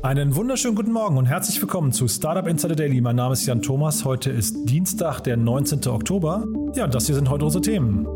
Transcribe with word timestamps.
Einen 0.00 0.36
wunderschönen 0.36 0.76
guten 0.76 0.92
Morgen 0.92 1.18
und 1.18 1.26
herzlich 1.26 1.60
willkommen 1.60 1.90
zu 1.90 2.06
Startup 2.06 2.46
Insider 2.46 2.76
Daily. 2.76 3.00
Mein 3.00 3.16
Name 3.16 3.32
ist 3.32 3.44
Jan 3.46 3.62
Thomas. 3.62 4.04
Heute 4.04 4.30
ist 4.30 4.64
Dienstag, 4.64 5.22
der 5.22 5.36
19. 5.36 5.88
Oktober. 5.88 6.46
Ja, 6.76 6.86
das 6.86 7.06
hier 7.06 7.16
sind 7.16 7.28
heute 7.28 7.44
unsere 7.44 7.62
Themen. 7.62 8.06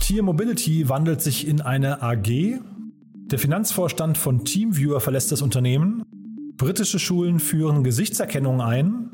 Tier 0.00 0.22
Mobility 0.22 0.88
wandelt 0.88 1.20
sich 1.20 1.46
in 1.46 1.60
eine 1.60 2.02
AG. 2.02 2.60
Der 3.26 3.38
Finanzvorstand 3.38 4.16
von 4.16 4.42
Teamviewer 4.42 5.00
verlässt 5.00 5.30
das 5.30 5.42
Unternehmen. 5.42 6.02
Britische 6.56 6.98
Schulen 6.98 7.40
führen 7.40 7.84
Gesichtserkennung 7.84 8.62
ein. 8.62 9.10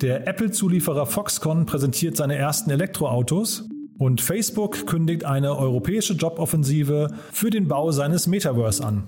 Der 0.00 0.26
Apple-Zulieferer 0.26 1.06
Foxconn 1.06 1.64
präsentiert 1.64 2.16
seine 2.16 2.34
ersten 2.34 2.70
Elektroautos. 2.70 3.68
Und 3.98 4.20
Facebook 4.20 4.86
kündigt 4.86 5.24
eine 5.24 5.56
europäische 5.56 6.14
Joboffensive 6.14 7.08
für 7.32 7.50
den 7.50 7.68
Bau 7.68 7.92
seines 7.92 8.26
Metaverse 8.26 8.84
an. 8.84 9.04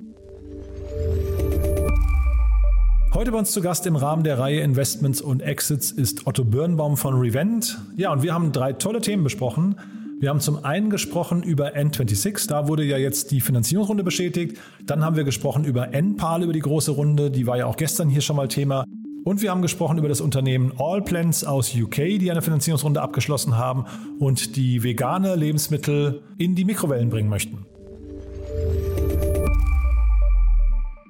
Heute 3.12 3.32
bei 3.32 3.38
uns 3.38 3.50
zu 3.50 3.62
Gast 3.62 3.86
im 3.86 3.96
Rahmen 3.96 4.22
der 4.24 4.38
Reihe 4.38 4.60
Investments 4.60 5.20
und 5.20 5.40
Exits 5.40 5.90
ist 5.90 6.26
Otto 6.26 6.44
Birnbaum 6.44 6.96
von 6.96 7.14
Revent. 7.14 7.80
Ja, 7.96 8.12
und 8.12 8.22
wir 8.22 8.34
haben 8.34 8.52
drei 8.52 8.74
tolle 8.74 9.00
Themen 9.00 9.24
besprochen. 9.24 9.76
Wir 10.18 10.30
haben 10.30 10.40
zum 10.40 10.64
einen 10.64 10.88
gesprochen 10.88 11.42
über 11.42 11.74
N26, 11.76 12.48
da 12.48 12.68
wurde 12.68 12.84
ja 12.84 12.96
jetzt 12.96 13.32
die 13.32 13.42
Finanzierungsrunde 13.42 14.02
bestätigt. 14.02 14.56
Dann 14.82 15.04
haben 15.04 15.14
wir 15.14 15.24
gesprochen 15.24 15.66
über 15.66 15.92
NPAL, 15.92 16.42
über 16.42 16.54
die 16.54 16.60
große 16.60 16.90
Runde, 16.90 17.30
die 17.30 17.46
war 17.46 17.58
ja 17.58 17.66
auch 17.66 17.76
gestern 17.76 18.08
hier 18.08 18.22
schon 18.22 18.36
mal 18.36 18.48
Thema. 18.48 18.85
Und 19.26 19.42
wir 19.42 19.50
haben 19.50 19.60
gesprochen 19.60 19.98
über 19.98 20.08
das 20.08 20.20
Unternehmen 20.20 20.72
Allplants 20.78 21.42
aus 21.42 21.74
UK, 21.74 21.96
die 22.20 22.30
eine 22.30 22.42
Finanzierungsrunde 22.42 23.02
abgeschlossen 23.02 23.58
haben 23.58 23.84
und 24.20 24.54
die 24.54 24.84
vegane 24.84 25.34
Lebensmittel 25.34 26.22
in 26.38 26.54
die 26.54 26.64
Mikrowellen 26.64 27.10
bringen 27.10 27.28
möchten. 27.28 27.66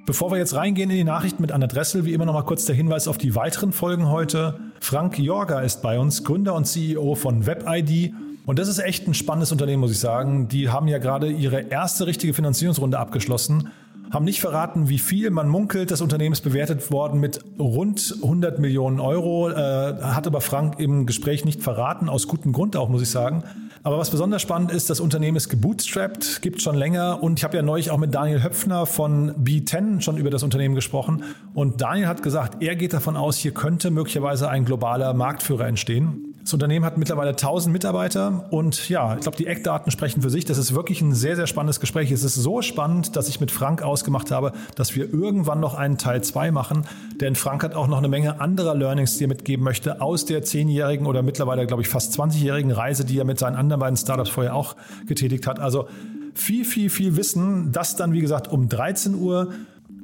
Bevor 0.07 0.31
wir 0.31 0.39
jetzt 0.39 0.55
reingehen 0.55 0.89
in 0.89 0.95
die 0.95 1.03
Nachrichten 1.03 1.43
mit 1.43 1.51
Anna 1.51 1.67
Dressel, 1.67 2.05
wie 2.05 2.13
immer 2.13 2.25
noch 2.25 2.33
mal 2.33 2.41
kurz 2.41 2.65
der 2.65 2.73
Hinweis 2.73 3.07
auf 3.07 3.19
die 3.19 3.35
weiteren 3.35 3.71
Folgen 3.71 4.09
heute. 4.09 4.59
Frank 4.79 5.19
Jorga 5.19 5.59
ist 5.59 5.83
bei 5.83 5.99
uns, 5.99 6.23
Gründer 6.23 6.55
und 6.55 6.65
CEO 6.65 7.13
von 7.13 7.45
WebID. 7.45 8.15
Und 8.47 8.57
das 8.57 8.67
ist 8.67 8.79
echt 8.79 9.07
ein 9.07 9.13
spannendes 9.13 9.51
Unternehmen, 9.51 9.81
muss 9.81 9.91
ich 9.91 9.99
sagen. 9.99 10.47
Die 10.47 10.69
haben 10.69 10.87
ja 10.87 10.97
gerade 10.97 11.29
ihre 11.29 11.69
erste 11.69 12.07
richtige 12.07 12.33
Finanzierungsrunde 12.33 12.97
abgeschlossen 12.97 13.69
haben 14.11 14.25
nicht 14.25 14.39
verraten, 14.39 14.89
wie 14.89 14.99
viel. 14.99 15.29
Man 15.29 15.49
munkelt, 15.49 15.91
das 15.91 16.01
Unternehmen 16.01 16.33
ist 16.33 16.41
bewertet 16.41 16.91
worden 16.91 17.19
mit 17.19 17.39
rund 17.59 18.15
100 18.21 18.59
Millionen 18.59 18.99
Euro. 18.99 19.49
Äh, 19.49 19.55
hat 20.01 20.27
aber 20.27 20.41
Frank 20.41 20.79
im 20.79 21.05
Gespräch 21.05 21.45
nicht 21.45 21.61
verraten, 21.61 22.09
aus 22.09 22.27
gutem 22.27 22.53
Grund 22.53 22.75
auch, 22.75 22.89
muss 22.89 23.01
ich 23.01 23.09
sagen. 23.09 23.43
Aber 23.83 23.97
was 23.97 24.09
besonders 24.09 24.41
spannend 24.41 24.71
ist, 24.71 24.89
das 24.89 24.99
Unternehmen 24.99 25.37
ist 25.37 25.49
gebootstrapped, 25.49 26.41
gibt 26.41 26.61
schon 26.61 26.75
länger. 26.75 27.23
Und 27.23 27.39
ich 27.39 27.43
habe 27.43 27.55
ja 27.55 27.63
neulich 27.63 27.91
auch 27.91 27.97
mit 27.97 28.13
Daniel 28.13 28.43
Höpfner 28.43 28.85
von 28.85 29.31
B10 29.35 30.01
schon 30.01 30.17
über 30.17 30.29
das 30.29 30.43
Unternehmen 30.43 30.75
gesprochen. 30.75 31.23
Und 31.53 31.81
Daniel 31.81 32.07
hat 32.07 32.23
gesagt, 32.23 32.61
er 32.61 32.75
geht 32.75 32.93
davon 32.93 33.15
aus, 33.15 33.37
hier 33.37 33.53
könnte 33.53 33.91
möglicherweise 33.91 34.49
ein 34.49 34.65
globaler 34.65 35.13
Marktführer 35.13 35.67
entstehen. 35.67 36.35
Das 36.47 36.53
Unternehmen 36.53 36.85
hat 36.85 36.97
mittlerweile 36.97 37.31
1000 37.31 37.73
Mitarbeiter 37.73 38.45
und 38.51 38.87
ja, 38.87 39.15
ich 39.15 39.19
glaube, 39.19 39.35
die 39.35 39.47
Eckdaten 39.47 39.91
sprechen 39.91 40.21
für 40.21 40.29
sich. 40.29 40.45
Das 40.45 40.57
ist 40.57 40.73
wirklich 40.73 41.01
ein 41.01 41.13
sehr, 41.13 41.35
sehr 41.35 41.45
spannendes 41.45 41.81
Gespräch. 41.81 42.09
Es 42.09 42.23
ist 42.23 42.35
so 42.35 42.61
spannend, 42.61 43.17
dass 43.17 43.27
ich 43.27 43.41
mit 43.41 43.51
Frank 43.51 43.81
ausgemacht 43.81 44.31
habe, 44.31 44.53
dass 44.75 44.95
wir 44.95 45.13
irgendwann 45.13 45.59
noch 45.59 45.75
einen 45.75 45.97
Teil 45.97 46.23
2 46.23 46.51
machen. 46.51 46.85
Denn 47.19 47.35
Frank 47.35 47.65
hat 47.65 47.75
auch 47.75 47.87
noch 47.87 47.97
eine 47.97 48.07
Menge 48.07 48.39
anderer 48.39 48.75
Learnings, 48.75 49.17
die 49.17 49.25
er 49.25 49.27
mitgeben 49.27 49.65
möchte 49.65 49.99
aus 49.99 50.23
der 50.23 50.41
zehnjährigen 50.41 51.05
oder 51.05 51.21
mittlerweile, 51.21 51.67
glaube 51.67 51.81
ich, 51.81 51.89
fast 51.89 52.17
20-jährigen 52.17 52.71
Reise, 52.71 53.03
die 53.03 53.19
er 53.19 53.25
mit 53.25 53.39
seinen 53.39 53.57
anderen 53.57 53.81
beiden 53.81 53.97
Startups 53.97 54.29
vorher 54.29 54.55
auch 54.55 54.77
getätigt 55.05 55.47
hat. 55.47 55.59
Also 55.59 55.89
viel, 56.33 56.63
viel, 56.63 56.89
viel 56.89 57.17
Wissen. 57.17 57.73
Das 57.73 57.97
dann, 57.97 58.13
wie 58.13 58.21
gesagt, 58.21 58.47
um 58.47 58.69
13 58.69 59.15
Uhr. 59.15 59.51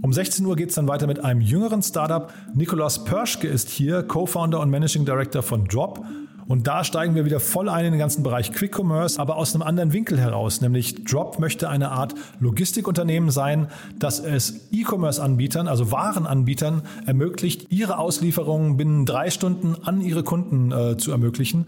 Um 0.02 0.12
16 0.12 0.46
Uhr 0.46 0.58
geht 0.58 0.68
es 0.68 0.76
dann 0.76 0.90
weiter 0.90 1.08
mit 1.08 1.24
einem 1.24 1.40
jüngeren 1.40 1.82
Startup. 1.82 2.34
Nikolaus 2.53 3.06
Pörschke 3.06 3.48
ist 3.48 3.70
hier, 3.70 4.03
Co-Founder 4.03 4.59
und 4.59 4.70
Managing 4.70 5.06
Director 5.06 5.42
von 5.42 5.64
Drop. 5.64 6.03
Und 6.48 6.68
da 6.68 6.84
steigen 6.84 7.16
wir 7.16 7.26
wieder 7.26 7.40
voll 7.40 7.70
ein 7.70 7.86
in 7.86 7.92
den 7.92 8.00
ganzen 8.00 8.24
Bereich 8.24 8.52
Quick 8.52 8.78
Commerce, 8.78 9.20
aber 9.20 9.38
aus 9.38 9.54
einem 9.54 9.64
anderen 9.64 9.94
Winkel 9.94 10.20
heraus. 10.20 10.62
Nämlich 10.62 11.04
Drop 11.06 11.40
möchte 11.40 11.70
eine 11.70 11.92
Art 11.92 12.14
Logistikunternehmen 12.40 13.30
sein, 13.30 13.68
das 13.98 14.20
es 14.20 14.68
E-Commerce-Anbietern, 14.72 15.68
also 15.68 15.92
Warenanbietern, 15.92 16.84
ermöglicht, 17.06 17.72
ihre 17.72 17.98
Auslieferungen 17.98 18.78
binnen 18.78 19.06
drei 19.06 19.30
Stunden 19.30 19.76
an 19.84 20.02
ihre 20.02 20.24
Kunden 20.24 20.72
äh, 20.72 20.98
zu 20.98 21.12
ermöglichen. 21.12 21.66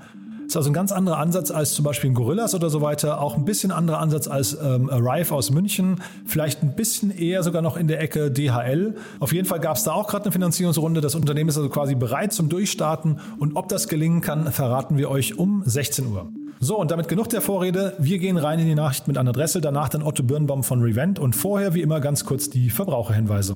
Ist 0.47 0.55
also 0.55 0.69
ein 0.69 0.73
ganz 0.73 0.91
anderer 0.91 1.17
Ansatz 1.17 1.51
als 1.51 1.73
zum 1.73 1.83
Beispiel 1.83 2.09
ein 2.09 2.13
Gorillas 2.13 2.55
oder 2.55 2.69
so 2.69 2.81
weiter. 2.81 3.21
Auch 3.21 3.35
ein 3.35 3.45
bisschen 3.45 3.71
anderer 3.71 3.99
Ansatz 3.99 4.27
als 4.27 4.57
ähm, 4.61 4.89
Arrive 4.89 5.33
aus 5.33 5.51
München. 5.51 6.01
Vielleicht 6.25 6.63
ein 6.63 6.75
bisschen 6.75 7.11
eher 7.11 7.43
sogar 7.43 7.61
noch 7.61 7.77
in 7.77 7.87
der 7.87 8.01
Ecke 8.01 8.31
DHL. 8.31 8.95
Auf 9.19 9.33
jeden 9.33 9.47
Fall 9.47 9.59
gab 9.59 9.77
es 9.77 9.83
da 9.83 9.93
auch 9.93 10.07
gerade 10.07 10.25
eine 10.25 10.31
Finanzierungsrunde. 10.31 11.01
Das 11.01 11.15
Unternehmen 11.15 11.49
ist 11.49 11.57
also 11.57 11.69
quasi 11.69 11.95
bereit 11.95 12.33
zum 12.33 12.49
Durchstarten. 12.49 13.19
Und 13.39 13.55
ob 13.55 13.69
das 13.69 13.87
gelingen 13.87 14.21
kann, 14.21 14.51
verraten 14.51 14.97
wir 14.97 15.09
euch 15.09 15.37
um 15.37 15.63
16 15.65 16.07
Uhr. 16.07 16.29
So, 16.59 16.79
und 16.79 16.91
damit 16.91 17.07
genug 17.07 17.29
der 17.29 17.41
Vorrede. 17.41 17.93
Wir 17.99 18.19
gehen 18.19 18.37
rein 18.37 18.59
in 18.59 18.65
die 18.65 18.75
Nachricht 18.75 19.07
mit 19.07 19.17
Anna 19.17 19.31
Dressel, 19.31 19.61
danach 19.61 19.89
dann 19.89 20.03
Otto 20.03 20.23
Birnbaum 20.23 20.63
von 20.63 20.81
Revent 20.81 21.19
und 21.19 21.35
vorher 21.35 21.73
wie 21.73 21.81
immer 21.81 21.99
ganz 21.99 22.25
kurz 22.25 22.49
die 22.49 22.69
Verbraucherhinweise. 22.69 23.55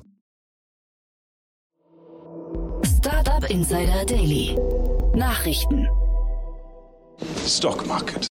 Startup 2.84 3.48
Insider 3.48 4.04
Daily. 4.06 4.56
Nachrichten. 5.14 5.88
Stock 7.46 7.86
Market. 7.86 8.26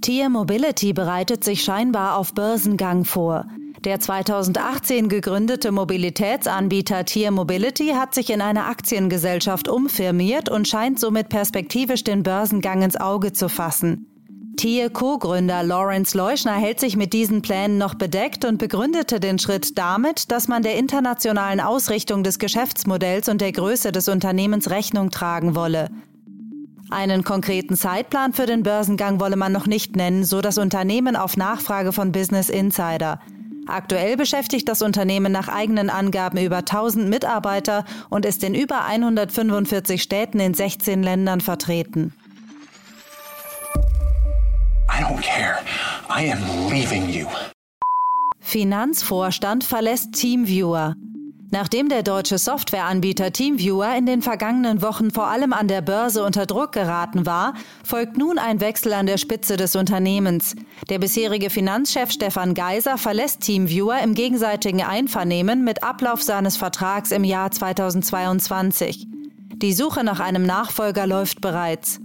Tier 0.00 0.28
Mobility 0.28 0.92
bereitet 0.92 1.44
sich 1.44 1.62
scheinbar 1.62 2.16
auf 2.16 2.32
Börsengang 2.34 3.04
vor. 3.04 3.46
Der 3.84 4.00
2018 4.00 5.08
gegründete 5.08 5.70
Mobilitätsanbieter 5.70 7.04
Tier 7.04 7.30
Mobility 7.30 7.88
hat 7.94 8.14
sich 8.14 8.30
in 8.30 8.40
eine 8.40 8.64
Aktiengesellschaft 8.64 9.68
umfirmiert 9.68 10.48
und 10.48 10.66
scheint 10.66 10.98
somit 10.98 11.28
perspektivisch 11.28 12.02
den 12.02 12.22
Börsengang 12.22 12.82
ins 12.82 12.96
Auge 12.96 13.32
zu 13.32 13.48
fassen. 13.48 14.06
Tier 14.56 14.90
Co-Gründer 14.90 15.62
Lawrence 15.62 16.16
Leuschner 16.16 16.54
hält 16.54 16.80
sich 16.80 16.96
mit 16.96 17.12
diesen 17.12 17.42
Plänen 17.42 17.78
noch 17.78 17.94
bedeckt 17.94 18.44
und 18.44 18.58
begründete 18.58 19.20
den 19.20 19.38
Schritt 19.38 19.78
damit, 19.78 20.32
dass 20.32 20.48
man 20.48 20.64
der 20.64 20.76
internationalen 20.76 21.60
Ausrichtung 21.60 22.24
des 22.24 22.40
Geschäftsmodells 22.40 23.28
und 23.28 23.40
der 23.40 23.52
Größe 23.52 23.92
des 23.92 24.08
Unternehmens 24.08 24.70
Rechnung 24.70 25.10
tragen 25.10 25.54
wolle. 25.54 25.90
Einen 26.90 27.22
konkreten 27.22 27.76
Zeitplan 27.76 28.32
für 28.32 28.46
den 28.46 28.62
Börsengang 28.62 29.20
wolle 29.20 29.36
man 29.36 29.52
noch 29.52 29.66
nicht 29.66 29.94
nennen, 29.94 30.24
so 30.24 30.40
das 30.40 30.56
Unternehmen 30.56 31.16
auf 31.16 31.36
Nachfrage 31.36 31.92
von 31.92 32.12
Business 32.12 32.48
Insider. 32.48 33.20
Aktuell 33.66 34.16
beschäftigt 34.16 34.66
das 34.68 34.80
Unternehmen 34.80 35.30
nach 35.30 35.48
eigenen 35.48 35.90
Angaben 35.90 36.38
über 36.38 36.58
1000 36.58 37.06
Mitarbeiter 37.10 37.84
und 38.08 38.24
ist 38.24 38.42
in 38.42 38.54
über 38.54 38.86
145 38.86 40.02
Städten 40.02 40.40
in 40.40 40.54
16 40.54 41.02
Ländern 41.02 41.42
vertreten. 41.42 42.14
I 44.90 45.02
don't 45.02 45.20
care. 45.20 45.58
I 46.08 46.32
am 46.32 46.70
leaving 46.70 47.10
you. 47.10 47.26
Finanzvorstand 48.40 49.64
verlässt 49.64 50.14
Teamviewer. 50.14 50.94
Nachdem 51.50 51.88
der 51.88 52.02
deutsche 52.02 52.36
Softwareanbieter 52.36 53.32
TeamViewer 53.32 53.96
in 53.96 54.04
den 54.04 54.20
vergangenen 54.20 54.82
Wochen 54.82 55.10
vor 55.10 55.28
allem 55.28 55.54
an 55.54 55.66
der 55.66 55.80
Börse 55.80 56.22
unter 56.22 56.44
Druck 56.44 56.72
geraten 56.72 57.24
war, 57.24 57.54
folgt 57.82 58.18
nun 58.18 58.38
ein 58.38 58.60
Wechsel 58.60 58.92
an 58.92 59.06
der 59.06 59.16
Spitze 59.16 59.56
des 59.56 59.74
Unternehmens. 59.74 60.54
Der 60.90 60.98
bisherige 60.98 61.48
Finanzchef 61.48 62.10
Stefan 62.10 62.52
Geiser 62.52 62.98
verlässt 62.98 63.40
TeamViewer 63.40 63.98
im 64.00 64.14
gegenseitigen 64.14 64.82
Einvernehmen 64.82 65.64
mit 65.64 65.82
Ablauf 65.82 66.22
seines 66.22 66.58
Vertrags 66.58 67.12
im 67.12 67.24
Jahr 67.24 67.50
2022. 67.50 69.06
Die 69.56 69.72
Suche 69.72 70.04
nach 70.04 70.20
einem 70.20 70.44
Nachfolger 70.44 71.06
läuft 71.06 71.40
bereits. 71.40 71.98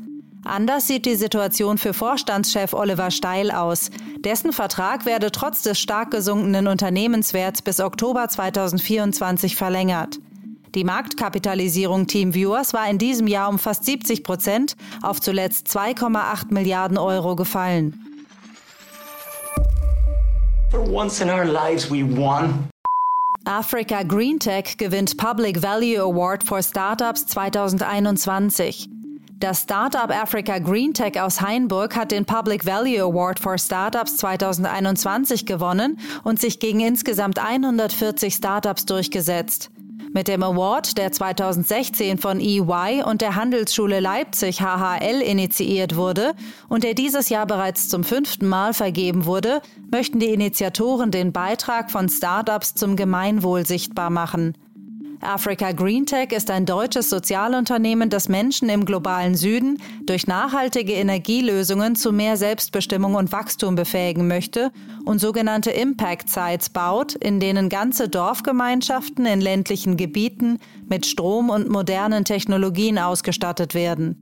Anders 0.45 0.88
sieht 0.88 1.06
die 1.06 1.16
Situation 1.16 1.78
für 1.78 1.94
Vorstandschef 1.94 2.74
Oliver 2.74 3.12
Steil 3.12 3.50
aus. 3.50 3.90
Dessen 4.19 4.51
Vertrag 4.51 5.06
werde 5.06 5.31
trotz 5.31 5.62
des 5.62 5.80
stark 5.80 6.12
gesunkenen 6.12 6.68
Unternehmenswerts 6.68 7.62
bis 7.62 7.80
Oktober 7.80 8.28
2024 8.28 9.56
verlängert. 9.56 10.19
Die 10.75 10.84
Marktkapitalisierung 10.84 12.07
TeamViewers 12.07 12.74
war 12.74 12.90
in 12.90 12.98
diesem 12.98 13.28
Jahr 13.28 13.48
um 13.48 13.60
fast 13.60 13.86
70 13.86 14.24
Prozent 14.24 14.75
auf 15.01 15.22
zuletzt 15.22 15.68
2,8 15.68 16.51
Milliarden 16.54 16.98
Euro 16.98 17.36
gefallen. 17.36 18.00
For 20.72 20.81
once 20.90 21.22
in 21.22 21.30
our 21.30 21.45
lives 21.45 21.90
we 21.92 22.04
won. 22.18 22.68
Africa 23.45 24.04
Green 24.04 24.40
Tech 24.40 24.78
gewinnt 24.78 25.18
Public 25.18 25.62
Value 25.62 26.01
Award 26.01 26.44
for 26.44 26.63
Startups 26.63 27.28
2021. 27.28 28.90
Das 29.44 29.63
Startup 29.63 30.10
Africa 30.10 30.57
Green 30.57 30.94
Tech 30.94 31.19
aus 31.19 31.42
Hainburg 31.42 31.98
hat 31.98 32.12
den 32.12 32.24
Public 32.24 32.66
Value 32.66 33.01
Award 33.01 33.42
for 33.42 33.57
Startups 33.57 34.16
2021 34.16 35.45
gewonnen 35.45 36.00
und 36.24 36.40
sich 36.40 36.62
gegen 36.62 36.80
insgesamt 36.80 37.40
140 37.40 38.36
Startups 38.36 38.86
durchgesetzt. 38.86 39.69
Mit 40.13 40.30
dem 40.30 40.44
Award, 40.44 40.98
der 40.98 41.12
2016 41.12 42.19
von 42.19 42.40
EY 42.40 43.04
und 43.04 43.19
der 43.19 43.36
Handelsschule 43.36 44.00
Leipzig 44.00 44.62
HHL 44.62 45.22
initiiert 45.22 45.98
wurde 45.98 46.36
und 46.69 46.86
der 46.86 46.94
dieses 46.94 47.28
Jahr 47.28 47.45
bereits 47.45 47.90
zum 47.90 48.06
fünften 48.06 48.48
Mal 48.48 48.74
vergeben 48.74 49.25
wurde, 49.25 49.62
möchten 49.92 50.19
die 50.19 50.31
Initiatoren 50.31 51.12
den 51.12 51.34
Beitrag 51.34 51.92
von 51.92 52.07
Startups 52.07 52.75
zum 52.75 52.95
Gemeinwohl 52.95 53.66
sichtbar 53.66 54.10
machen. 54.10 54.54
Africa 55.24 55.72
Green 55.72 56.06
Tech 56.06 56.31
ist 56.31 56.52
ein 56.52 56.66
deutsches 56.66 57.10
Sozialunternehmen, 57.10 58.10
das 58.10 58.30
Menschen 58.30 58.70
im 58.70 58.86
globalen 58.86 59.36
Süden 59.36 59.81
durch 60.06 60.28
nachhaltige 60.28 60.94
Energielösungen 60.94 61.96
zu 61.96 62.12
mehr 62.12 62.38
Selbstbestimmung 62.38 63.16
und 63.16 63.31
Wachstum 63.31 63.75
befähigen 63.75 64.28
möchte 64.28 64.72
und 65.06 65.20
sogenannte 65.20 65.72
Impact 65.72 66.30
Sites 66.30 66.70
baut, 66.70 67.16
in 67.16 67.40
denen 67.40 67.70
ganze 67.70 68.10
Dorfgemeinschaften 68.10 69.25
in 69.25 69.42
ländlichen 69.42 69.98
Gebieten 69.98 70.60
mit 70.88 71.06
Strom 71.06 71.50
und 71.50 71.69
modernen 71.69 72.26
Technologien 72.26 73.00
ausgestattet 73.00 73.74
werden. 73.74 74.18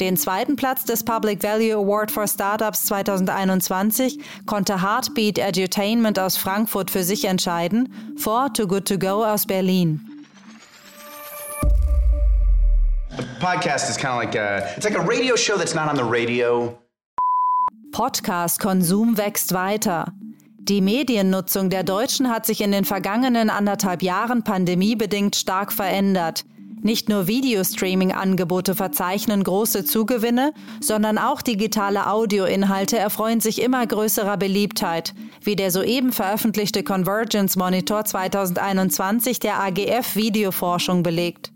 Den 0.00 0.16
zweiten 0.16 0.56
Platz 0.56 0.84
des 0.84 1.04
Public 1.04 1.42
Value 1.42 1.74
Award 1.74 2.10
for 2.10 2.26
Startups 2.26 2.86
2021 2.86 4.18
konnte 4.44 4.82
Heartbeat 4.82 5.38
Edutainment 5.38 6.18
aus 6.18 6.36
Frankfurt 6.36 6.90
für 6.90 7.04
sich 7.04 7.26
entscheiden, 7.26 7.92
vor 8.16 8.52
Too 8.52 8.66
Good 8.66 8.88
To 8.88 8.98
Go 8.98 9.24
aus 9.24 9.46
Berlin. 9.46 10.13
Podcast 13.40 13.88
is 13.88 13.96
kind 13.96 14.14
of 14.14 14.18
like 14.18 14.34
a 14.34 14.74
it's 14.76 14.84
like 14.84 14.98
a 14.98 15.02
radio 15.02 15.36
show 15.36 15.56
that's 15.56 15.74
not 15.74 15.88
on 15.88 15.96
the 15.96 16.02
radio. 16.02 16.76
Podcast-Konsum 17.92 19.16
wächst 19.16 19.54
weiter. 19.54 20.12
Die 20.58 20.80
Mediennutzung 20.80 21.70
der 21.70 21.84
Deutschen 21.84 22.28
hat 22.28 22.44
sich 22.44 22.60
in 22.60 22.72
den 22.72 22.84
vergangenen 22.84 23.50
anderthalb 23.50 24.02
Jahren 24.02 24.42
pandemiebedingt 24.42 25.36
stark 25.36 25.72
verändert. 25.72 26.44
Nicht 26.82 27.08
nur 27.08 27.28
Videostreaming-Angebote 27.28 28.74
verzeichnen 28.74 29.44
große 29.44 29.84
Zugewinne, 29.84 30.52
sondern 30.80 31.16
auch 31.16 31.40
digitale 31.40 32.10
Audioinhalte 32.10 32.98
erfreuen 32.98 33.40
sich 33.40 33.62
immer 33.62 33.86
größerer 33.86 34.36
Beliebtheit, 34.36 35.14
wie 35.40 35.54
der 35.54 35.70
soeben 35.70 36.12
veröffentlichte 36.12 36.82
Convergence 36.82 37.56
Monitor 37.56 38.04
2021 38.04 39.38
der 39.38 39.60
AGF 39.60 40.16
Videoforschung 40.16 41.02
belegt. 41.02 41.53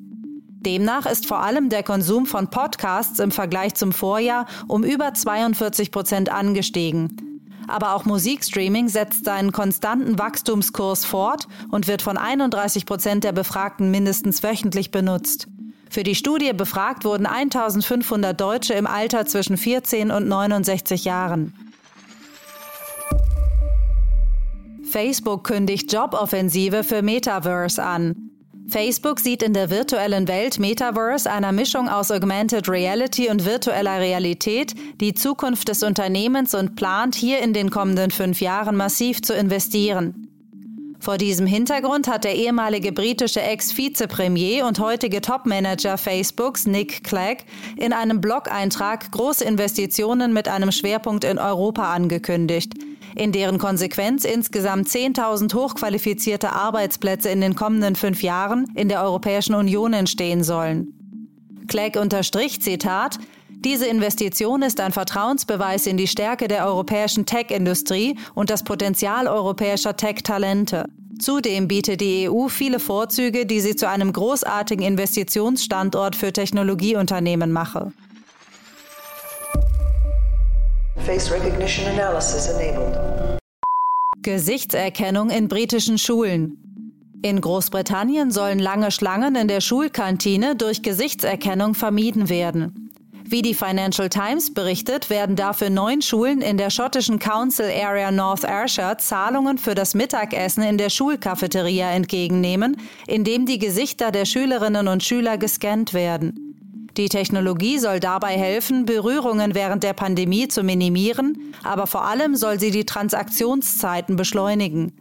Demnach 0.69 1.06
ist 1.06 1.25
vor 1.25 1.41
allem 1.41 1.70
der 1.70 1.82
Konsum 1.82 2.26
von 2.26 2.50
Podcasts 2.50 3.20
im 3.20 3.31
Vergleich 3.31 3.75
zum 3.75 3.91
Vorjahr 3.91 4.44
um 4.67 4.85
über 4.85 5.15
42 5.15 5.91
Prozent 5.91 6.31
angestiegen. 6.31 7.41
Aber 7.67 7.94
auch 7.94 8.05
Musikstreaming 8.05 8.91
setzt 8.91 9.25
seinen 9.25 9.53
konstanten 9.53 10.19
Wachstumskurs 10.19 11.06
fort 11.06 11.49
und 11.70 11.88
wird 11.88 12.03
von 12.03 12.19
31 12.19 12.85
Prozent 12.85 13.25
der 13.25 13.32
Befragten 13.32 13.91
mindestens 13.91 14.43
wöchentlich 14.43 14.91
benutzt. 14.91 15.49
Für 15.88 16.03
die 16.03 16.15
Studie 16.15 16.53
befragt 16.53 17.06
wurden 17.06 17.25
1500 17.25 18.38
Deutsche 18.38 18.75
im 18.75 18.87
Alter 18.87 19.25
zwischen 19.25 19.56
14 19.56 20.11
und 20.11 20.29
69 20.29 21.06
Jahren. 21.06 21.55
Facebook 24.85 25.44
kündigt 25.44 25.91
Joboffensive 25.91 26.85
für 26.85 27.00
Metaverse 27.00 27.82
an. 27.82 28.29
Facebook 28.70 29.19
sieht 29.19 29.43
in 29.43 29.55
der 29.55 29.70
virtuellen 29.70 30.29
Welt 30.29 30.59
Metaverse, 30.59 31.31
einer 31.31 31.53
Mischung 31.53 31.88
aus 31.88 32.11
Augmented 32.11 32.69
Reality 32.69 33.31
und 33.31 33.47
virtueller 33.47 33.99
Realität, 33.99 34.75
die 35.00 35.15
Zukunft 35.15 35.69
des 35.69 35.82
Unternehmens 35.82 36.55
und 36.55 36.76
plant, 36.76 37.15
hier 37.15 37.38
in 37.38 37.55
den 37.55 37.70
kommenden 37.70 38.11
fünf 38.11 38.43
Jahren 38.43 38.76
massiv 38.76 39.23
zu 39.23 39.32
investieren. 39.32 40.29
Vor 41.00 41.17
diesem 41.17 41.47
Hintergrund 41.47 42.09
hat 42.09 42.25
der 42.25 42.35
ehemalige 42.35 42.93
britische 42.93 43.41
Ex-Vizepremier 43.41 44.67
und 44.67 44.81
heutige 44.81 45.23
Topmanager 45.23 45.97
Facebooks 45.97 46.67
Nick 46.67 47.05
Clegg 47.05 47.44
in 47.76 47.94
einem 47.94 48.21
Blog-Eintrag 48.21 49.11
große 49.12 49.44
Investitionen 49.44 50.35
mit 50.35 50.47
einem 50.47 50.73
Schwerpunkt 50.73 51.25
in 51.25 51.38
Europa 51.38 51.94
angekündigt– 51.94 52.75
in 53.19 53.32
deren 53.32 53.59
Konsequenz 53.59 54.25
insgesamt 54.25 54.88
10.000 54.88 55.53
hochqualifizierte 55.55 56.53
Arbeitsplätze 56.53 57.29
in 57.29 57.41
den 57.41 57.55
kommenden 57.55 57.97
fünf 57.97 58.23
Jahren 58.23 58.67
in 58.75 58.88
der 58.88 59.03
Europäischen 59.03 59.55
Union 59.55 59.93
entstehen 59.93 60.44
sollen. 60.44 60.94
Clegg 61.69 61.99
unterstrich, 61.99 62.62
Zitat, 62.62 63.19
diese 63.50 63.87
Investition 63.87 64.62
ist 64.62 64.81
ein 64.81 64.93
Vertrauensbeweis 64.93 65.87
in 65.87 65.97
die 65.97 66.06
Stärke 66.06 66.47
der 66.47 66.65
europäischen 66.65 67.26
Tech-Industrie 67.26 68.17
und 68.35 68.50
das 68.50 68.62
Potenzial 68.62 69.26
europäischer 69.26 69.97
Tech-Talente. 69.97 70.85
Zudem 71.19 71.67
bietet 71.67 72.00
die 72.00 72.31
EU 72.31 72.47
viele 72.47 72.79
Vorzüge, 72.79 73.44
die 73.44 73.61
sie 73.61 73.75
zu 73.75 73.88
einem 73.88 74.12
großartigen 74.12 74.85
Investitionsstandort 74.87 76.14
für 76.14 76.32
Technologieunternehmen 76.32 77.50
mache. 77.50 77.93
Face 81.05 81.31
Recognition 81.32 81.87
Analysis 81.87 82.49
enabled. 82.49 83.08
Gesichtserkennung 84.23 85.31
in 85.31 85.49
britischen 85.49 85.99
Schulen. 85.99 86.59
In 87.23 87.41
Großbritannien 87.41 88.31
sollen 88.31 88.59
lange 88.59 88.91
Schlangen 88.91 89.35
in 89.35 89.49
der 89.49 89.61
Schulkantine 89.61 90.55
durch 90.55 90.82
Gesichtserkennung 90.82 91.75
vermieden 91.75 92.29
werden. 92.29 92.88
Wie 93.31 93.43
die 93.43 93.55
Financial 93.55 94.09
Times 94.09 94.55
berichtet, 94.55 95.11
werden 95.11 95.37
dafür 95.37 95.69
neun 95.69 96.00
Schulen 96.00 96.41
in 96.41 96.56
der 96.56 96.70
schottischen 96.70 97.19
Council 97.19 97.70
Area 97.70 98.11
North 98.11 98.44
Ayrshire 98.44 98.97
Zahlungen 98.97 99.59
für 99.59 99.75
das 99.75 99.94
Mittagessen 99.94 100.62
in 100.62 100.79
der 100.79 100.88
Schulcafeteria 100.88 101.91
entgegennehmen, 101.91 102.79
indem 103.06 103.44
die 103.44 103.59
Gesichter 103.59 104.12
der 104.12 104.25
Schülerinnen 104.25 104.88
und 104.88 105.05
Schüler 105.05 105.37
gescannt 105.37 105.93
werden. 105.93 106.48
Die 106.99 107.09
Technologie 107.09 107.79
soll 107.79 108.00
dabei 108.00 108.37
helfen, 108.37 108.85
Berührungen 108.85 109.55
während 109.55 109.85
der 109.85 109.93
Pandemie 109.93 110.49
zu 110.49 110.65
minimieren, 110.65 111.55
aber 111.62 111.87
vor 111.87 112.05
allem 112.05 112.35
soll 112.35 112.59
sie 112.59 112.73
die 112.73 112.87
Transaktionszeiten 112.87 114.17
beschleunigen. 114.17 114.93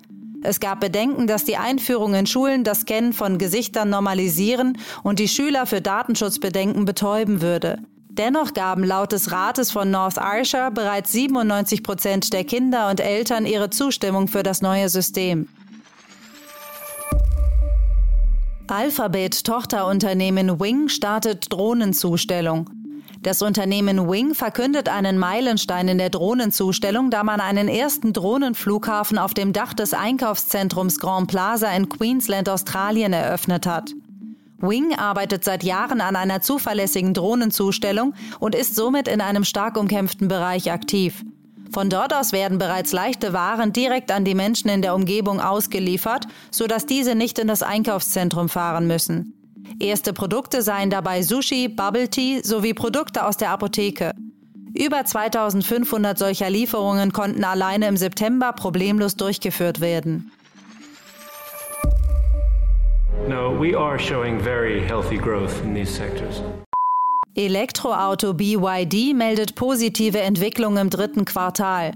Es 0.44 0.60
gab 0.60 0.80
Bedenken, 0.80 1.26
dass 1.26 1.44
die 1.44 1.58
Einführung 1.58 2.14
in 2.14 2.28
Schulen 2.28 2.64
das 2.64 2.82
Scannen 2.82 3.14
von 3.14 3.40
Gesichtern 3.40 3.90
normalisieren 3.90 4.78
und 5.02 5.18
die 5.18 5.28
Schüler 5.28 5.66
für 5.66 5.82
Datenschutzbedenken 5.82 6.86
betäuben 6.86 7.42
würde. 7.42 7.80
Dennoch 8.10 8.54
gaben 8.54 8.84
laut 8.84 9.12
des 9.12 9.32
Rates 9.32 9.72
von 9.72 9.90
North 9.90 10.18
Ayrshire 10.18 10.70
bereits 10.70 11.12
97 11.14 11.82
Prozent 11.82 12.32
der 12.32 12.44
Kinder 12.44 12.92
und 12.92 13.00
Eltern 13.00 13.48
ihre 13.48 13.72
Zustimmung 13.72 14.28
für 14.28 14.44
das 14.44 14.62
neue 14.62 14.90
System. 14.90 15.48
Alphabet-Tochterunternehmen 18.70 20.60
Wing 20.60 20.90
startet 20.90 21.54
Drohnenzustellung. 21.54 22.70
Das 23.24 23.42
Unternehmen 23.42 24.10
Wing 24.10 24.36
verkündet 24.36 24.90
einen 24.90 25.18
Meilenstein 25.18 25.88
in 25.88 25.98
der 25.98 26.10
Drohnenzustellung, 26.10 27.10
da 27.10 27.24
man 27.24 27.40
einen 27.40 27.70
ersten 27.70 28.12
Drohnenflughafen 28.12 29.18
auf 29.18 29.34
dem 29.34 29.54
Dach 29.54 29.74
des 29.74 29.94
Einkaufszentrums 29.94 31.00
Grand 31.00 31.30
Plaza 31.30 31.72
in 31.72 31.88
Queensland, 31.88 32.50
Australien 32.50 33.14
eröffnet 33.14 33.66
hat. 33.66 33.92
Wing 34.60 34.94
arbeitet 34.96 35.46
seit 35.46 35.64
Jahren 35.64 36.02
an 36.02 36.18
einer 36.18 36.42
zuverlässigen 36.42 37.14
Drohnenzustellung 37.14 38.16
und 38.40 38.54
ist 38.54 38.76
somit 38.76 39.08
in 39.08 39.22
einem 39.22 39.46
stark 39.46 39.78
umkämpften 39.78 40.28
Bereich 40.28 40.72
aktiv. 40.72 41.24
Von 41.72 41.90
dort 41.90 42.14
aus 42.14 42.32
werden 42.32 42.58
bereits 42.58 42.92
leichte 42.92 43.34
Waren 43.34 43.74
direkt 43.74 44.12
an 44.12 44.26
die 44.26 44.36
Menschen 44.36 44.70
in 44.70 44.82
der 44.82 44.96
Umgebung 44.96 45.42
ausgeliefert, 45.42 46.28
sodass 46.52 46.86
diese 46.86 47.16
nicht 47.16 47.40
in 47.40 47.48
das 47.48 47.64
Einkaufszentrum 47.64 48.50
fahren 48.50 48.88
müssen. 48.88 49.34
Erste 49.80 50.14
Produkte 50.14 50.62
seien 50.62 50.90
dabei 50.90 51.22
Sushi, 51.22 51.68
Bubble 51.68 52.10
Tea 52.10 52.42
sowie 52.44 52.74
Produkte 52.74 53.26
aus 53.26 53.38
der 53.38 53.52
Apotheke. 53.52 54.14
Über 54.74 55.06
2500 55.06 56.18
solcher 56.18 56.50
Lieferungen 56.50 57.12
konnten 57.12 57.44
alleine 57.44 57.88
im 57.88 57.98
September 57.98 58.54
problemlos 58.54 59.16
durchgeführt 59.16 59.82
werden. 59.82 60.32
No, 63.28 63.60
we 63.60 63.78
are 63.78 64.00
showing 64.00 64.40
very 64.40 64.80
healthy 64.80 65.18
growth 65.18 65.62
in 65.64 65.74
these 65.74 65.92
sectors. 65.92 66.42
Elektroauto 67.40 68.34
BYD 68.34 69.14
meldet 69.14 69.54
positive 69.54 70.20
Entwicklung 70.20 70.78
im 70.78 70.90
dritten 70.90 71.24
Quartal. 71.24 71.92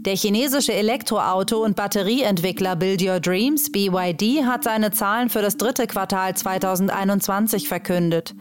Der 0.00 0.14
chinesische 0.14 0.74
Elektroauto- 0.74 1.64
und 1.64 1.76
Batterieentwickler 1.76 2.76
Build 2.76 3.00
Your 3.00 3.18
Dreams 3.18 3.72
BYD 3.72 4.44
hat 4.44 4.64
seine 4.64 4.90
Zahlen 4.90 5.30
für 5.30 5.40
das 5.40 5.56
dritte 5.56 5.86
Quartal 5.86 6.36
2021 6.36 7.68
verkündet. 7.68 8.34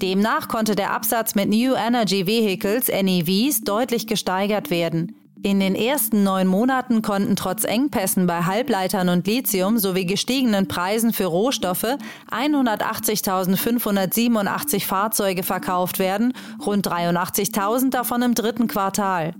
Demnach 0.00 0.48
konnte 0.48 0.74
der 0.74 0.94
Absatz 0.94 1.34
mit 1.34 1.50
New 1.50 1.74
Energy 1.74 2.26
Vehicles 2.26 2.88
NEVs 2.88 3.60
deutlich 3.60 4.06
gesteigert 4.06 4.70
werden. 4.70 5.19
In 5.42 5.58
den 5.58 5.74
ersten 5.74 6.22
neun 6.22 6.46
Monaten 6.46 7.00
konnten 7.00 7.34
trotz 7.34 7.64
Engpässen 7.64 8.26
bei 8.26 8.44
Halbleitern 8.44 9.08
und 9.08 9.26
Lithium 9.26 9.78
sowie 9.78 10.04
gestiegenen 10.04 10.68
Preisen 10.68 11.14
für 11.14 11.24
Rohstoffe 11.24 11.96
180.587 12.30 14.84
Fahrzeuge 14.84 15.42
verkauft 15.42 15.98
werden, 15.98 16.34
rund 16.64 16.86
83.000 16.86 17.88
davon 17.88 18.20
im 18.20 18.34
dritten 18.34 18.68
Quartal. 18.68 19.32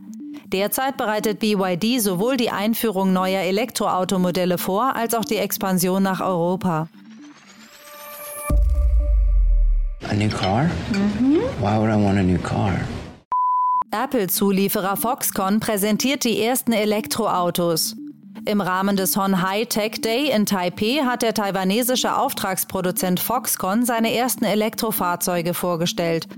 Derzeit 0.47 0.97
bereitet 0.97 1.39
BYD 1.39 2.01
sowohl 2.01 2.39
die 2.39 2.51
Einführung 2.51 3.13
neuer 3.13 3.43
Elektroautomodelle 3.43 4.57
vor, 4.57 4.97
als 4.97 5.13
auch 5.15 5.27
die 5.27 5.37
Expansion 5.37 6.03
nach 6.03 6.21
Europa. 6.21 6.89
A 10.09 10.15
new 10.15 10.31
car? 10.31 10.65
Mm-hmm. 10.65 11.43
Why 11.61 11.79
would 11.79 11.91
I 11.91 11.97
want 12.03 12.19
a 12.19 12.23
new 12.23 12.39
car? 12.39 12.73
Apple-Zulieferer 13.93 14.97
Foxconn 14.97 15.59
präsentiert 15.59 16.23
die 16.23 16.41
ersten 16.41 16.73
Elektroautos. 16.73 17.97
Im 18.47 18.61
Rahmen 18.61 18.97
des 18.97 19.17
Hon 19.17 19.43
High 19.43 19.67
Tech 19.67 20.01
Day 20.01 20.31
in 20.31 20.47
Taipei 20.47 21.03
hat 21.05 21.23
der 21.23 21.35
taiwanesische 21.35 22.17
Auftragsproduzent 22.17 23.19
Foxconn 23.19 23.85
seine 23.85 24.15
ersten 24.15 24.45
Elektrofahrzeuge 24.45 25.55
vorgestellt. 25.55 26.29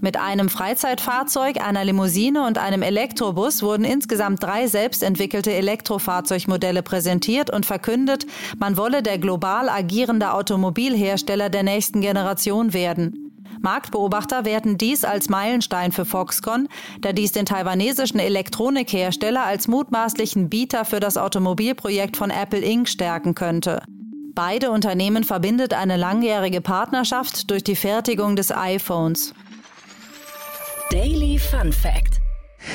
Mit 0.00 0.18
einem 0.18 0.50
Freizeitfahrzeug, 0.50 1.66
einer 1.66 1.84
Limousine 1.84 2.46
und 2.46 2.58
einem 2.58 2.82
Elektrobus 2.82 3.62
wurden 3.62 3.84
insgesamt 3.84 4.42
drei 4.42 4.66
selbstentwickelte 4.66 5.52
Elektrofahrzeugmodelle 5.52 6.82
präsentiert 6.82 7.50
und 7.50 7.64
verkündet, 7.64 8.26
man 8.58 8.76
wolle 8.76 9.02
der 9.02 9.18
global 9.18 9.70
agierende 9.70 10.34
Automobilhersteller 10.34 11.48
der 11.48 11.62
nächsten 11.62 12.02
Generation 12.02 12.74
werden. 12.74 13.27
Marktbeobachter 13.60 14.44
werten 14.44 14.78
dies 14.78 15.04
als 15.04 15.28
Meilenstein 15.28 15.92
für 15.92 16.04
Foxconn, 16.04 16.68
da 17.00 17.12
dies 17.12 17.32
den 17.32 17.46
taiwanesischen 17.46 18.20
Elektronikhersteller 18.20 19.44
als 19.44 19.68
mutmaßlichen 19.68 20.48
Bieter 20.48 20.84
für 20.84 21.00
das 21.00 21.16
Automobilprojekt 21.16 22.16
von 22.16 22.30
Apple 22.30 22.60
Inc. 22.60 22.88
stärken 22.88 23.34
könnte. 23.34 23.82
Beide 24.34 24.70
Unternehmen 24.70 25.24
verbindet 25.24 25.74
eine 25.74 25.96
langjährige 25.96 26.60
Partnerschaft 26.60 27.50
durch 27.50 27.64
die 27.64 27.74
Fertigung 27.74 28.36
des 28.36 28.52
iPhones. 28.52 29.34
Daily 30.90 31.38
Fun 31.38 31.72
Fact: 31.72 32.20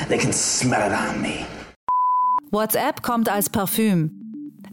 They 0.10 0.18
can 0.18 0.34
smell 0.34 0.92
it 0.92 0.98
on 0.98 1.22
me. 1.22 1.46
WhatsApp 2.52 3.02
kommt 3.02 3.30
als 3.30 3.50
Parfüm. 3.50 4.23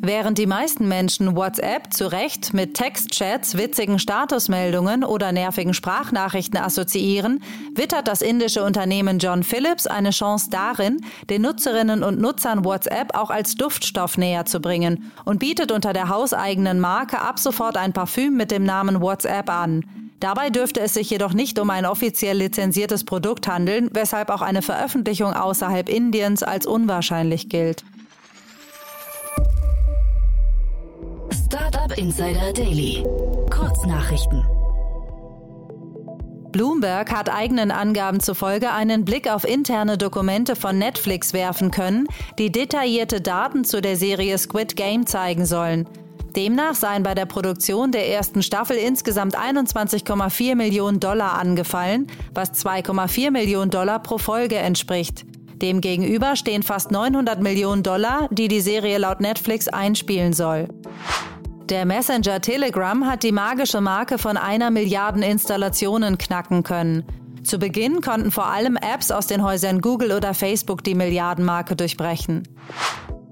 Während 0.03 0.39
die 0.39 0.47
meisten 0.47 0.89
Menschen 0.89 1.37
WhatsApp 1.37 1.93
zu 1.93 2.11
Recht 2.11 2.55
mit 2.55 2.73
Textchats, 2.73 3.59
witzigen 3.59 3.99
Statusmeldungen 3.99 5.05
oder 5.05 5.31
nervigen 5.31 5.75
Sprachnachrichten 5.75 6.59
assoziieren, 6.59 7.43
wittert 7.75 8.09
das 8.09 8.23
indische 8.23 8.65
Unternehmen 8.65 9.19
John 9.19 9.43
Phillips 9.43 9.87
eine 9.87 10.09
Chance 10.09 10.49
darin, 10.51 11.05
den 11.29 11.43
Nutzerinnen 11.43 12.03
und 12.03 12.19
Nutzern 12.19 12.65
WhatsApp 12.65 13.15
auch 13.15 13.29
als 13.29 13.57
Duftstoff 13.57 14.17
näher 14.17 14.47
zu 14.47 14.61
bringen 14.61 15.13
und 15.27 15.39
bietet 15.39 15.71
unter 15.71 15.93
der 15.93 16.09
hauseigenen 16.09 16.81
Marke 16.81 17.21
ab 17.21 17.39
sofort 17.39 17.77
ein 17.77 17.93
Parfüm 17.93 18.39
mit 18.39 18.51
dem 18.51 18.65
Namen 18.65 19.03
WhatsApp 19.03 19.51
an. 19.51 19.85
Dabei 20.19 20.49
dürfte 20.49 20.81
es 20.81 20.95
sich 20.95 21.11
jedoch 21.11 21.35
nicht 21.35 21.59
um 21.59 21.69
ein 21.69 21.85
offiziell 21.85 22.39
lizenziertes 22.39 23.05
Produkt 23.05 23.49
handeln, 23.49 23.91
weshalb 23.93 24.31
auch 24.31 24.41
eine 24.41 24.63
Veröffentlichung 24.63 25.35
außerhalb 25.35 25.91
Indiens 25.91 26.43
als 26.43 26.65
unwahrscheinlich 26.65 27.51
gilt. 27.51 27.85
Startup 31.53 31.99
Insider 31.99 32.53
Daily. 32.53 33.03
Kurznachrichten. 33.51 34.45
Bloomberg 36.53 37.11
hat 37.11 37.29
eigenen 37.29 37.73
Angaben 37.73 38.21
zufolge 38.21 38.71
einen 38.71 39.05
Blick 39.05 39.29
auf 39.29 39.43
interne 39.43 39.99
Dokumente 39.99 40.55
von 40.55 40.79
Netflix 40.79 41.33
werfen 41.33 41.73
können, 41.73 42.07
die 42.39 42.53
detaillierte 42.53 43.21
Daten 43.21 43.65
zu 43.65 43.81
der 43.81 43.97
Serie 43.97 44.39
Squid 44.39 44.77
Game 44.77 45.07
zeigen 45.07 45.45
sollen. 45.45 45.89
Demnach 46.37 46.77
seien 46.77 47.03
bei 47.03 47.17
der 47.17 47.27
Produktion 47.27 47.91
der 47.91 48.09
ersten 48.09 48.45
Staffel 48.45 48.77
insgesamt 48.77 49.37
21,4 49.37 50.55
Millionen 50.55 51.01
Dollar 51.01 51.37
angefallen, 51.37 52.07
was 52.33 52.65
2,4 52.65 53.33
Millionen 53.33 53.73
Dollar 53.73 54.01
pro 54.01 54.19
Folge 54.19 54.55
entspricht. 54.55 55.25
Demgegenüber 55.61 56.37
stehen 56.37 56.63
fast 56.63 56.93
900 56.93 57.43
Millionen 57.43 57.83
Dollar, 57.83 58.29
die 58.31 58.47
die 58.47 58.61
Serie 58.61 58.99
laut 58.99 59.21
Netflix 59.21 59.67
einspielen 59.67 60.33
soll. 60.33 60.69
Der 61.71 61.87
Messenger 61.87 62.41
Telegram 62.41 63.07
hat 63.07 63.23
die 63.23 63.31
magische 63.31 63.81
Marke 63.81 64.19
von 64.19 64.37
einer 64.37 64.73
Milliarden 64.73 65.23
Installationen 65.23 66.19
knacken 66.19 66.65
können. 66.65 67.05
Zu 67.45 67.61
Beginn 67.61 68.01
konnten 68.01 68.33
vor 68.33 68.47
allem 68.47 68.77
Apps 68.77 69.13
aus 69.13 69.29
den 69.29 69.45
Häusern 69.45 69.81
Google 69.81 70.11
oder 70.11 70.35
Facebook 70.35 70.83
die 70.83 70.97
Milliardenmarke 70.97 71.77
durchbrechen. 71.77 72.43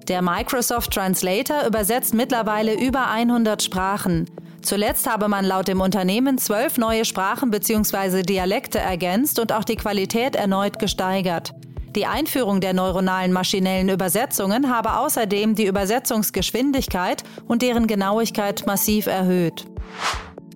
Der 0.07 0.23
Microsoft 0.23 0.93
Translator 0.93 1.67
übersetzt 1.67 2.15
mittlerweile 2.15 2.81
über 2.81 3.11
100 3.11 3.61
Sprachen. 3.61 4.31
Zuletzt 4.63 5.11
habe 5.11 5.27
man 5.27 5.45
laut 5.45 5.67
dem 5.67 5.81
Unternehmen 5.81 6.39
zwölf 6.39 6.79
neue 6.79 7.05
Sprachen 7.05 7.51
bzw. 7.51 8.23
Dialekte 8.23 8.79
ergänzt 8.79 9.41
und 9.41 9.53
auch 9.53 9.65
die 9.65 9.77
Qualität 9.77 10.37
erneut 10.37 10.79
gesteigert. 10.79 11.55
Die 11.99 12.07
Einführung 12.07 12.61
der 12.61 12.75
neuronalen 12.75 13.33
maschinellen 13.33 13.89
Übersetzungen 13.89 14.73
habe 14.73 14.99
außerdem 14.99 15.57
die 15.57 15.67
Übersetzungsgeschwindigkeit 15.67 17.25
und 17.49 17.61
deren 17.61 17.89
Genauigkeit 17.89 18.65
massiv 18.69 19.09
erhöht. 19.09 19.67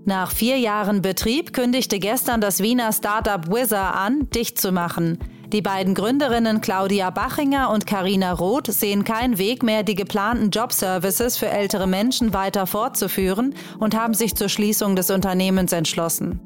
Nach 0.05 0.31
vier 0.31 0.59
Jahren 0.59 1.03
Betrieb 1.03 1.53
kündigte 1.53 1.99
gestern 1.99 2.41
das 2.41 2.63
Wiener 2.63 2.93
Startup 2.93 3.45
Wizard 3.49 3.97
an, 3.97 4.31
dicht 4.31 4.61
zu 4.61 4.71
machen. 4.71 5.19
Die 5.53 5.63
beiden 5.63 5.97
Gründerinnen 5.97 6.61
Claudia 6.61 7.11
Bachinger 7.11 7.71
und 7.71 7.89
Karina 7.89 8.33
Roth 8.35 8.69
sehen 8.69 9.03
keinen 9.03 9.37
Weg 9.37 9.65
mehr, 9.65 9.83
die 9.83 9.97
geplanten 9.97 10.51
Jobservices 10.51 11.39
für 11.39 11.49
ältere 11.49 11.89
Menschen 11.89 12.33
weiter 12.33 12.69
fortzuführen 12.69 13.57
und 13.81 13.97
haben 13.97 14.15
sich 14.15 14.37
zur 14.37 14.49
Schließung 14.49 14.95
des 14.95 15.11
Unternehmens 15.11 15.73
entschlossen. 15.73 16.39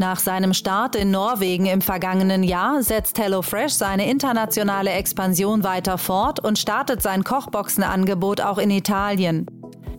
Nach 0.00 0.20
seinem 0.20 0.54
Start 0.54 0.94
in 0.94 1.10
Norwegen 1.10 1.66
im 1.66 1.80
vergangenen 1.80 2.44
Jahr 2.44 2.84
setzt 2.84 3.18
HelloFresh 3.18 3.72
seine 3.72 4.08
internationale 4.08 4.90
Expansion 4.90 5.64
weiter 5.64 5.98
fort 5.98 6.38
und 6.38 6.56
startet 6.56 7.02
sein 7.02 7.24
Kochboxenangebot 7.24 8.40
auch 8.40 8.58
in 8.58 8.70
Italien. 8.70 9.46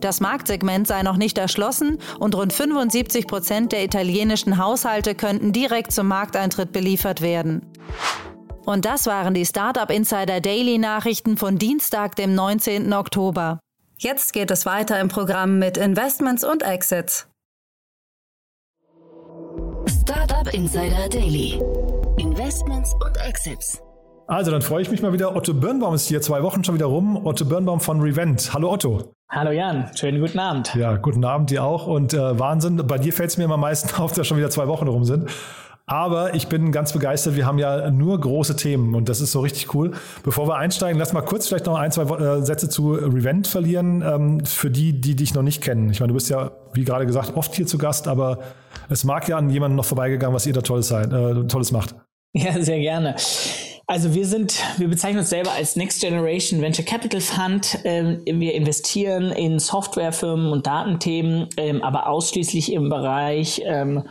Das 0.00 0.20
Marktsegment 0.20 0.86
sei 0.86 1.02
noch 1.02 1.18
nicht 1.18 1.36
erschlossen 1.36 1.98
und 2.18 2.34
rund 2.34 2.54
75 2.54 3.26
Prozent 3.26 3.72
der 3.72 3.84
italienischen 3.84 4.56
Haushalte 4.56 5.14
könnten 5.14 5.52
direkt 5.52 5.92
zum 5.92 6.08
Markteintritt 6.08 6.72
beliefert 6.72 7.20
werden. 7.20 7.66
Und 8.64 8.86
das 8.86 9.04
waren 9.04 9.34
die 9.34 9.44
Startup 9.44 9.90
Insider 9.90 10.40
Daily 10.40 10.78
Nachrichten 10.78 11.36
von 11.36 11.58
Dienstag, 11.58 12.16
dem 12.16 12.34
19. 12.34 12.90
Oktober. 12.94 13.60
Jetzt 13.98 14.32
geht 14.32 14.50
es 14.50 14.64
weiter 14.64 14.98
im 14.98 15.08
Programm 15.08 15.58
mit 15.58 15.76
Investments 15.76 16.42
und 16.42 16.62
Exits. 16.62 17.29
Startup 20.10 20.52
Insider 20.52 21.08
Daily. 21.08 21.62
Investments 22.16 22.92
und 22.94 23.16
Exits. 23.24 23.80
Also, 24.26 24.50
dann 24.50 24.60
freue 24.60 24.82
ich 24.82 24.90
mich 24.90 25.02
mal 25.02 25.12
wieder. 25.12 25.36
Otto 25.36 25.54
Birnbaum 25.54 25.94
ist 25.94 26.08
hier, 26.08 26.20
zwei 26.20 26.42
Wochen 26.42 26.64
schon 26.64 26.74
wieder 26.74 26.86
rum. 26.86 27.24
Otto 27.24 27.44
Birnbaum 27.44 27.78
von 27.78 28.00
Revent. 28.00 28.52
Hallo 28.52 28.72
Otto. 28.72 29.14
Hallo 29.28 29.52
Jan, 29.52 29.88
schönen 29.94 30.20
guten 30.20 30.40
Abend. 30.40 30.74
Ja, 30.74 30.96
guten 30.96 31.24
Abend 31.24 31.50
dir 31.50 31.62
auch. 31.62 31.86
Und 31.86 32.12
äh, 32.12 32.36
Wahnsinn, 32.40 32.84
bei 32.88 32.98
dir 32.98 33.12
fällt 33.12 33.30
es 33.30 33.38
mir 33.38 33.44
immer 33.44 33.54
am 33.54 33.60
meisten 33.60 33.94
auf, 34.02 34.10
dass 34.12 34.26
schon 34.26 34.36
wieder 34.36 34.50
zwei 34.50 34.66
Wochen 34.66 34.88
rum 34.88 35.04
sind. 35.04 35.30
Aber 35.86 36.34
ich 36.34 36.48
bin 36.48 36.72
ganz 36.72 36.92
begeistert. 36.92 37.36
Wir 37.36 37.46
haben 37.46 37.58
ja 37.58 37.92
nur 37.92 38.20
große 38.20 38.56
Themen 38.56 38.96
und 38.96 39.08
das 39.08 39.20
ist 39.20 39.30
so 39.30 39.38
richtig 39.38 39.72
cool. 39.74 39.92
Bevor 40.24 40.48
wir 40.48 40.56
einsteigen, 40.56 40.98
lass 40.98 41.12
mal 41.12 41.22
kurz 41.22 41.46
vielleicht 41.46 41.66
noch 41.66 41.78
ein, 41.78 41.92
zwei 41.92 42.02
äh, 42.02 42.42
Sätze 42.42 42.68
zu 42.68 42.94
Revent 42.94 43.46
verlieren. 43.46 44.02
Ähm, 44.02 44.44
für 44.44 44.72
die, 44.72 45.00
die 45.00 45.14
dich 45.14 45.34
noch 45.34 45.42
nicht 45.42 45.62
kennen. 45.62 45.88
Ich 45.90 46.00
meine, 46.00 46.08
du 46.08 46.14
bist 46.14 46.30
ja, 46.30 46.50
wie 46.72 46.84
gerade 46.84 47.06
gesagt, 47.06 47.36
oft 47.36 47.54
hier 47.54 47.68
zu 47.68 47.78
Gast, 47.78 48.08
aber 48.08 48.40
es 48.90 49.04
mag 49.04 49.28
ja 49.28 49.38
an 49.38 49.48
jemandem 49.50 49.76
noch 49.76 49.84
vorbeigegangen, 49.84 50.34
was 50.34 50.46
ihr 50.46 50.52
da 50.52 50.60
Tolles, 50.60 50.88
seid, 50.88 51.12
äh, 51.12 51.46
Tolles 51.46 51.72
macht. 51.72 51.94
Ja, 52.32 52.60
sehr 52.62 52.78
gerne. 52.78 53.16
Also 53.86 54.14
wir 54.14 54.24
sind, 54.24 54.62
wir 54.78 54.86
bezeichnen 54.86 55.18
uns 55.18 55.30
selber 55.30 55.50
als 55.50 55.74
Next 55.74 56.00
Generation 56.00 56.62
Venture 56.62 56.84
Capital 56.84 57.20
Fund. 57.20 57.78
Ähm, 57.82 58.22
wir 58.24 58.54
investieren 58.54 59.32
in 59.32 59.58
Softwarefirmen 59.58 60.52
und 60.52 60.66
Datenthemen, 60.66 61.48
ähm, 61.56 61.82
aber 61.82 62.06
ausschließlich 62.08 62.72
im 62.72 62.88
Bereich 62.88 63.60
ähm, 63.64 64.04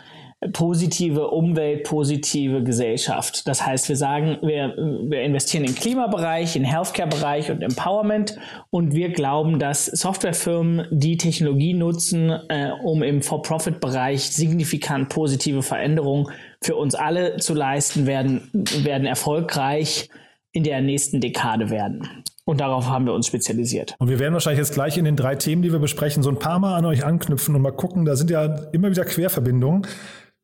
positive 0.53 1.27
Umwelt, 1.27 1.83
positive 1.83 2.63
Gesellschaft. 2.63 3.45
Das 3.47 3.65
heißt, 3.65 3.89
wir 3.89 3.97
sagen, 3.97 4.37
wir, 4.41 4.73
wir 5.09 5.21
investieren 5.21 5.65
im 5.65 5.75
Klimabereich, 5.75 6.55
im 6.55 6.63
Healthcare-Bereich 6.63 7.51
und 7.51 7.61
Empowerment 7.61 8.37
und 8.69 8.93
wir 8.93 9.09
glauben, 9.09 9.59
dass 9.59 9.85
Softwarefirmen 9.85 10.87
die 10.91 11.17
Technologie 11.17 11.73
nutzen, 11.73 12.29
äh, 12.47 12.71
um 12.83 13.03
im 13.03 13.21
For-Profit-Bereich 13.21 14.29
signifikant 14.31 15.09
positive 15.09 15.61
Veränderungen 15.61 16.27
für 16.61 16.75
uns 16.75 16.95
alle 16.95 17.37
zu 17.37 17.53
leisten, 17.53 18.05
werden, 18.05 18.49
werden 18.53 19.05
erfolgreich 19.05 20.09
in 20.51 20.63
der 20.63 20.81
nächsten 20.81 21.19
Dekade 21.19 21.69
werden. 21.69 22.23
Und 22.45 22.61
darauf 22.61 22.89
haben 22.89 23.05
wir 23.05 23.13
uns 23.13 23.27
spezialisiert. 23.27 23.95
Und 23.99 24.09
wir 24.09 24.17
werden 24.17 24.33
wahrscheinlich 24.33 24.57
jetzt 24.57 24.73
gleich 24.73 24.97
in 24.97 25.05
den 25.05 25.15
drei 25.15 25.35
Themen, 25.35 25.61
die 25.61 25.71
wir 25.71 25.77
besprechen, 25.77 26.23
so 26.23 26.31
ein 26.31 26.39
paar 26.39 26.57
Mal 26.57 26.75
an 26.75 26.85
euch 26.85 27.05
anknüpfen 27.05 27.53
und 27.53 27.61
mal 27.61 27.69
gucken. 27.69 28.05
Da 28.05 28.15
sind 28.15 28.31
ja 28.31 28.45
immer 28.71 28.89
wieder 28.89 29.05
Querverbindungen. 29.05 29.85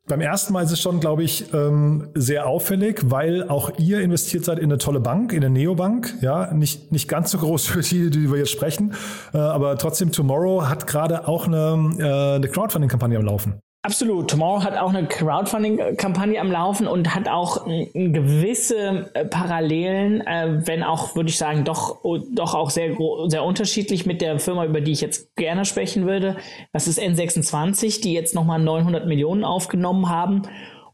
Beim 0.08 0.22
ersten 0.22 0.54
Mal 0.54 0.64
ist 0.64 0.72
es 0.72 0.80
schon, 0.80 1.00
glaube 1.00 1.24
ich, 1.24 1.52
ähm, 1.52 2.10
sehr 2.14 2.46
auffällig, 2.46 3.02
weil 3.06 3.50
auch 3.50 3.72
ihr 3.80 4.02
investiert 4.02 4.46
seid 4.46 4.60
in 4.60 4.66
eine 4.66 4.78
tolle 4.78 5.00
Bank, 5.00 5.34
in 5.34 5.44
eine 5.44 5.50
Neobank. 5.50 6.14
Ja, 6.22 6.54
nicht, 6.54 6.92
nicht 6.92 7.08
ganz 7.08 7.32
so 7.32 7.40
groß 7.40 7.66
für 7.68 7.82
die, 7.82 8.12
die 8.12 8.30
wir 8.30 8.38
jetzt 8.38 8.52
sprechen, 8.52 8.94
äh, 9.34 9.38
aber 9.40 9.78
trotzdem 9.80 10.12
Tomorrow 10.12 10.68
hat 10.68 10.86
gerade 10.86 11.28
auch 11.28 11.48
eine, 11.48 11.96
äh, 11.98 12.36
eine 12.36 12.48
Crowdfunding-Kampagne 12.48 13.18
am 13.18 13.26
Laufen. 13.26 13.65
Absolut. 13.86 14.32
Tomorrow 14.32 14.64
hat 14.64 14.78
auch 14.78 14.90
eine 14.90 15.06
Crowdfunding-Kampagne 15.06 16.42
am 16.42 16.52
Laufen 16.52 16.88
und 16.88 17.14
hat 17.14 17.30
auch 17.30 17.68
gewisse 17.94 19.12
äh, 19.14 19.26
Parallelen, 19.26 20.22
äh, 20.22 20.66
wenn 20.66 20.82
auch, 20.82 21.16
würde 21.16 21.30
ich 21.30 21.38
sagen, 21.38 21.66
doch, 21.66 22.00
doch 22.34 22.56
auch 22.56 22.72
sehr, 22.72 22.98
sehr 23.28 23.44
unterschiedlich 23.44 24.08
mit 24.08 24.22
der 24.22 24.40
Firma, 24.40 24.66
über 24.66 24.82
die 24.82 24.92
ich 24.92 25.02
jetzt 25.02 25.36
gerne 25.36 25.66
sprechen 25.66 26.08
würde. 26.08 26.36
Das 26.74 26.88
ist 26.88 27.00
N26, 27.00 28.02
die 28.02 28.14
jetzt 28.14 28.34
nochmal 28.34 28.58
900 28.58 29.06
Millionen 29.06 29.44
aufgenommen 29.44 30.10
haben 30.10 30.42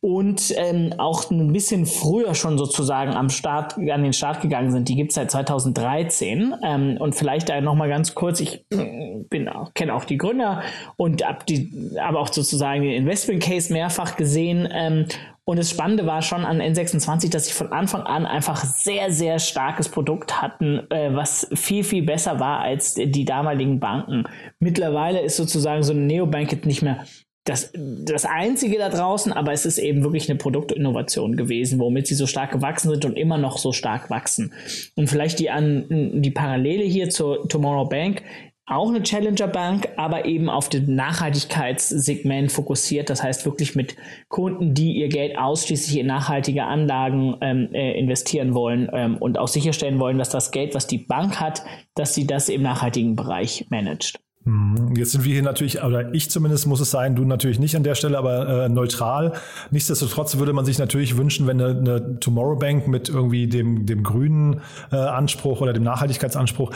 und 0.02 0.52
ähm, 0.58 0.96
auch 0.98 1.30
ein 1.30 1.54
bisschen 1.54 1.86
früher 1.86 2.34
schon 2.34 2.58
sozusagen 2.58 3.14
am 3.14 3.30
Start, 3.30 3.78
an 3.78 4.04
den 4.04 4.14
Start 4.14 4.42
gegangen 4.42 4.72
sind. 4.72 4.90
Die 4.90 4.96
gibt 4.96 5.12
es 5.12 5.16
seit 5.16 5.30
2013. 5.30 6.56
Ähm, 6.64 6.98
und 7.00 7.14
vielleicht 7.14 7.50
da 7.50 7.62
nochmal 7.62 7.88
ganz 7.88 8.16
kurz, 8.16 8.40
ich 8.40 8.66
bin 8.70 9.48
auch, 9.48 9.76
kenne 9.76 9.94
auch 9.94 10.06
die 10.06 10.18
Gründer 10.18 10.64
und 10.98 11.24
hab 11.24 11.46
die, 11.46 11.96
aber 12.02 12.20
auch 12.20 12.34
sozusagen 12.34 12.82
den 12.82 12.94
Investment 12.94 13.44
Case 13.44 13.72
mehrfach 13.72 14.16
gesehen. 14.18 14.68
Ähm, 14.72 15.06
und 15.44 15.58
das 15.58 15.70
Spannende 15.70 16.08
war 16.08 16.24
schon 16.24 16.46
an 16.46 16.62
N26, 16.62 17.30
dass 17.30 17.46
sie 17.46 17.54
von 17.54 17.72
Anfang 17.72 18.02
an 18.02 18.26
einfach 18.26 18.64
sehr, 18.64 19.12
sehr 19.12 19.38
starkes 19.38 19.90
Produkt 19.90 20.42
hatten, 20.42 20.80
äh, 20.90 21.14
was 21.14 21.48
viel, 21.54 21.84
viel 21.84 22.04
besser 22.04 22.40
war 22.40 22.60
als 22.62 22.96
die 22.96 23.26
damaligen 23.26 23.80
Banken. 23.80 24.24
Mittlerweile 24.60 25.22
ist 25.22 25.38
sozusagen 25.38 25.84
so 25.84 25.94
eine 25.94 26.02
Neobank 26.02 26.52
jetzt 26.52 26.66
nicht 26.66 26.82
mehr 26.82 27.06
das, 27.44 27.72
das 27.74 28.26
einzige 28.26 28.78
da 28.78 28.90
draußen, 28.90 29.34
aber 29.34 29.52
es 29.52 29.66
ist 29.66 29.80
eben 29.80 30.04
wirklich 30.04 30.30
eine 30.30 30.38
Produktinnovation 30.38 31.38
gewesen, 31.38 31.80
womit 31.80 32.06
sie 32.06 32.14
so 32.14 32.28
stark 32.28 32.52
gewachsen 32.52 32.90
sind 32.90 33.04
und 33.04 33.18
immer 33.18 33.38
noch 33.40 33.58
so 33.58 33.72
stark 33.72 34.10
wachsen. 34.12 34.54
Und 34.96 35.10
vielleicht 35.10 35.40
die 35.40 35.50
an 35.50 36.22
die 36.22 36.32
Parallele 36.32 36.84
hier 36.84 37.10
zur 37.10 37.48
Tomorrow 37.50 37.90
Bank, 37.90 38.22
auch 38.68 38.90
eine 38.90 39.02
Challenger 39.02 39.48
Bank, 39.48 39.90
aber 39.98 40.26
eben 40.26 40.50
auf 40.50 40.70
das 40.70 40.84
Nachhaltigkeitssegment 40.86 42.52
fokussiert. 42.52 43.10
Das 43.10 43.22
heißt 43.22 43.46
wirklich 43.46 43.76
mit 43.76 43.98
Kunden, 44.30 44.74
die 44.74 44.94
ihr 44.94 45.10
Geld 45.10 45.38
ausschließlich 45.38 46.00
in 46.00 46.08
nachhaltige 46.08 46.64
Anlagen 46.64 47.36
ähm, 47.42 47.70
äh, 47.74 48.00
investieren 48.00 48.54
wollen 48.54 48.90
ähm, 48.94 49.18
und 49.18 49.38
auch 49.38 49.50
sicherstellen 49.50 50.00
wollen, 50.00 50.20
dass 50.20 50.30
das 50.30 50.52
Geld, 50.52 50.74
was 50.74 50.88
die 50.88 51.00
Bank 51.00 51.40
hat, 51.40 51.64
dass 51.96 52.14
sie 52.14 52.26
das 52.26 52.50
im 52.50 52.62
nachhaltigen 52.62 53.16
Bereich 53.16 53.66
managt. 53.70 54.22
Mhm. 54.44 54.96
Jetzt 54.96 55.12
sind 55.12 55.24
wir 55.24 55.34
hier 55.34 55.44
natürlich, 55.44 55.84
oder 55.84 56.14
ich 56.14 56.32
zumindest 56.32 56.66
muss 56.66 56.80
es 56.80 56.92
sein, 56.92 57.16
du 57.16 57.26
natürlich 57.26 57.60
nicht 57.60 57.76
an 57.76 57.84
der 57.84 57.96
Stelle, 57.96 58.18
aber 58.18 58.66
äh, 58.66 58.70
neutral. 58.70 59.34
Nichtsdestotrotz 59.70 60.38
würde 60.38 60.54
man 60.54 60.66
sich 60.66 60.80
natürlich 60.80 61.18
wünschen, 61.18 61.48
wenn 61.48 61.62
eine, 61.62 61.80
eine 61.80 62.20
Tomorrow 62.20 62.58
Bank 62.58 62.88
mit 62.88 63.10
irgendwie 63.10 63.48
dem, 63.48 63.86
dem 63.86 64.04
grünen 64.04 64.62
äh, 64.92 64.96
Anspruch 64.96 65.62
oder 65.62 65.74
dem 65.74 65.84
Nachhaltigkeitsanspruch 65.84 66.72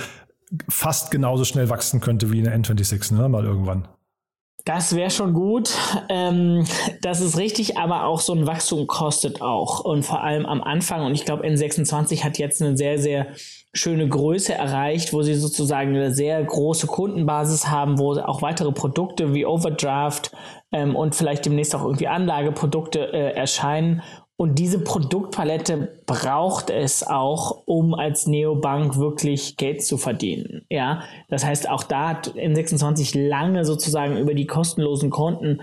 fast 0.69 1.09
genauso 1.11 1.43
schnell 1.43 1.69
wachsen 1.69 2.01
könnte 2.01 2.31
wie 2.31 2.45
eine 2.45 2.55
N26, 2.55 3.15
ne, 3.15 3.27
mal 3.29 3.43
irgendwann. 3.43 3.87
Das 4.65 4.95
wäre 4.95 5.11
schon 5.11 5.33
gut. 5.33 5.69
Ähm, 6.09 6.65
das 7.01 7.21
ist 7.21 7.37
richtig, 7.37 7.77
aber 7.77 8.05
auch 8.05 8.19
so 8.19 8.33
ein 8.33 8.47
Wachstum 8.47 8.87
kostet 8.87 9.39
auch. 9.39 9.81
Und 9.81 10.03
vor 10.03 10.23
allem 10.23 10.47
am 10.47 10.63
Anfang, 10.63 11.05
und 11.05 11.13
ich 11.13 11.23
glaube, 11.23 11.45
N26 11.45 12.23
hat 12.23 12.39
jetzt 12.39 12.63
eine 12.63 12.75
sehr, 12.75 12.97
sehr 12.97 13.27
schöne 13.73 14.07
Größe 14.09 14.55
erreicht, 14.55 15.13
wo 15.13 15.21
sie 15.21 15.35
sozusagen 15.35 15.89
eine 15.89 16.11
sehr 16.11 16.43
große 16.43 16.87
Kundenbasis 16.87 17.67
haben, 17.67 17.99
wo 17.99 18.13
auch 18.13 18.41
weitere 18.41 18.71
Produkte 18.71 19.35
wie 19.35 19.45
Overdraft 19.45 20.31
ähm, 20.71 20.95
und 20.95 21.13
vielleicht 21.13 21.45
demnächst 21.45 21.75
auch 21.75 21.83
irgendwie 21.83 22.07
Anlageprodukte 22.07 23.13
äh, 23.13 23.33
erscheinen. 23.35 24.01
Und 24.37 24.59
diese 24.59 24.83
Produktpalette 24.83 26.01
braucht 26.05 26.69
es 26.69 27.07
auch, 27.07 27.63
um 27.65 27.93
als 27.93 28.27
Neobank 28.27 28.97
wirklich 28.97 29.55
Geld 29.55 29.81
zu 29.81 29.97
verdienen. 29.97 30.65
Ja, 30.69 31.03
das 31.29 31.45
heißt, 31.45 31.69
auch 31.69 31.83
da 31.83 32.09
hat 32.09 32.35
N26 32.35 33.17
lange 33.17 33.63
sozusagen 33.63 34.17
über 34.17 34.33
die 34.33 34.45
kostenlosen 34.45 35.09
Konten 35.09 35.61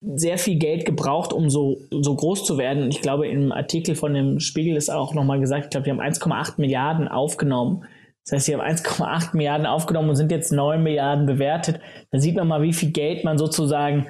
sehr 0.00 0.38
viel 0.38 0.56
Geld 0.58 0.86
gebraucht, 0.86 1.32
um 1.32 1.50
so, 1.50 1.76
so 1.90 2.14
groß 2.14 2.44
zu 2.44 2.56
werden. 2.56 2.84
Und 2.84 2.94
ich 2.94 3.02
glaube, 3.02 3.28
im 3.28 3.52
Artikel 3.52 3.94
von 3.94 4.14
dem 4.14 4.40
Spiegel 4.40 4.76
ist 4.76 4.90
auch 4.90 5.12
nochmal 5.12 5.40
gesagt, 5.40 5.64
ich 5.64 5.70
glaube, 5.70 5.84
die 5.84 5.90
haben 5.90 6.00
1,8 6.00 6.54
Milliarden 6.58 7.08
aufgenommen. 7.08 7.84
Das 8.24 8.36
heißt, 8.36 8.46
sie 8.46 8.54
haben 8.54 8.62
1,8 8.62 9.36
Milliarden 9.36 9.66
aufgenommen 9.66 10.08
und 10.08 10.16
sind 10.16 10.32
jetzt 10.32 10.52
9 10.52 10.82
Milliarden 10.82 11.26
bewertet. 11.26 11.80
Da 12.10 12.18
sieht 12.18 12.36
man 12.36 12.48
mal, 12.48 12.62
wie 12.62 12.72
viel 12.72 12.92
Geld 12.92 13.24
man 13.24 13.36
sozusagen 13.38 14.06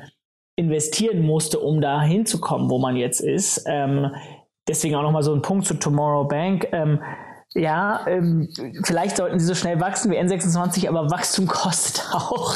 investieren 0.56 1.22
musste, 1.22 1.60
um 1.60 1.80
da 1.80 2.02
hinzukommen, 2.02 2.70
wo 2.70 2.78
man 2.78 2.96
jetzt 2.96 3.20
ist. 3.20 3.64
Ähm, 3.66 4.10
deswegen 4.66 4.96
auch 4.96 5.02
nochmal 5.02 5.22
so 5.22 5.34
ein 5.34 5.42
Punkt 5.42 5.66
zu 5.66 5.74
Tomorrow 5.74 6.26
Bank. 6.26 6.68
Ähm, 6.72 7.00
ja, 7.54 8.04
ähm, 8.06 8.48
vielleicht 8.84 9.16
sollten 9.16 9.38
sie 9.38 9.46
so 9.46 9.54
schnell 9.54 9.80
wachsen 9.80 10.10
wie 10.10 10.18
N26, 10.18 10.88
aber 10.88 11.10
Wachstum 11.10 11.46
kostet 11.46 12.04
auch. 12.12 12.54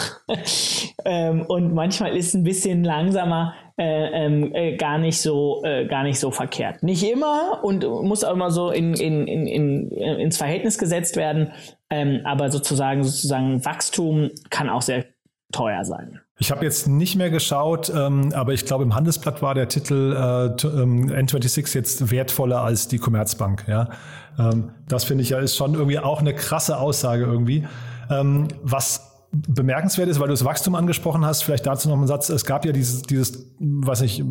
ähm, 1.05 1.43
und 1.47 1.75
manchmal 1.75 2.17
ist 2.17 2.35
ein 2.35 2.43
bisschen 2.45 2.85
langsamer 2.85 3.55
äh, 3.79 4.27
ähm, 4.27 4.55
äh, 4.55 4.77
gar 4.77 4.99
nicht 4.99 5.21
so 5.21 5.63
äh, 5.65 5.87
gar 5.87 6.03
nicht 6.03 6.21
so 6.21 6.31
verkehrt. 6.31 6.83
Nicht 6.83 7.03
immer 7.03 7.61
und 7.63 7.83
muss 7.83 8.25
auch 8.25 8.35
immer 8.35 8.51
so 8.51 8.71
in, 8.71 8.93
in, 8.95 9.27
in, 9.27 9.47
in, 9.47 9.91
ins 9.91 10.37
Verhältnis 10.37 10.77
gesetzt 10.77 11.17
werden. 11.17 11.53
Ähm, 11.89 12.21
aber 12.25 12.51
sozusagen 12.51 13.03
sozusagen 13.05 13.65
Wachstum 13.65 14.31
kann 14.51 14.69
auch 14.69 14.83
sehr 14.83 15.07
teuer 15.51 15.85
sein. 15.85 16.21
Ich 16.42 16.50
habe 16.50 16.64
jetzt 16.64 16.88
nicht 16.88 17.16
mehr 17.16 17.29
geschaut, 17.29 17.92
ähm, 17.94 18.33
aber 18.35 18.55
ich 18.55 18.64
glaube, 18.64 18.83
im 18.83 18.94
Handelsblatt 18.94 19.42
war 19.42 19.55
der 19.55 19.68
Titel 19.68 20.16
äh, 20.16 20.66
ähm, 20.66 21.11
N26 21.11 21.74
jetzt 21.74 22.11
wertvoller 22.11 22.62
als 22.62 22.88
die 22.88 22.98
Commerzbank. 22.98 23.64
Ja, 23.68 23.90
ähm, 24.38 24.70
das 24.88 25.05
finde 25.05 25.22
ich 25.22 25.31
ja 25.31 25.38
ist 25.38 25.55
schon 25.55 25.74
irgendwie 25.74 25.98
auch 25.98 26.20
eine 26.20 26.35
krasse 26.35 26.79
Aussage 26.79 27.24
irgendwie. 27.24 27.66
Ähm, 28.09 28.48
was 28.62 29.10
bemerkenswert 29.33 30.09
ist, 30.09 30.19
weil 30.19 30.27
du 30.27 30.33
das 30.33 30.45
Wachstum 30.45 30.75
angesprochen 30.75 31.25
hast, 31.25 31.43
vielleicht 31.43 31.64
dazu 31.64 31.88
noch 31.88 31.97
einen 31.97 32.09
Satz. 32.09 32.29
Es 32.31 32.45
gab 32.45 32.64
ja 32.64 32.73
dieses, 32.73 33.03
dieses 33.03 33.47
was 33.61 34.01
ich, 34.01 34.25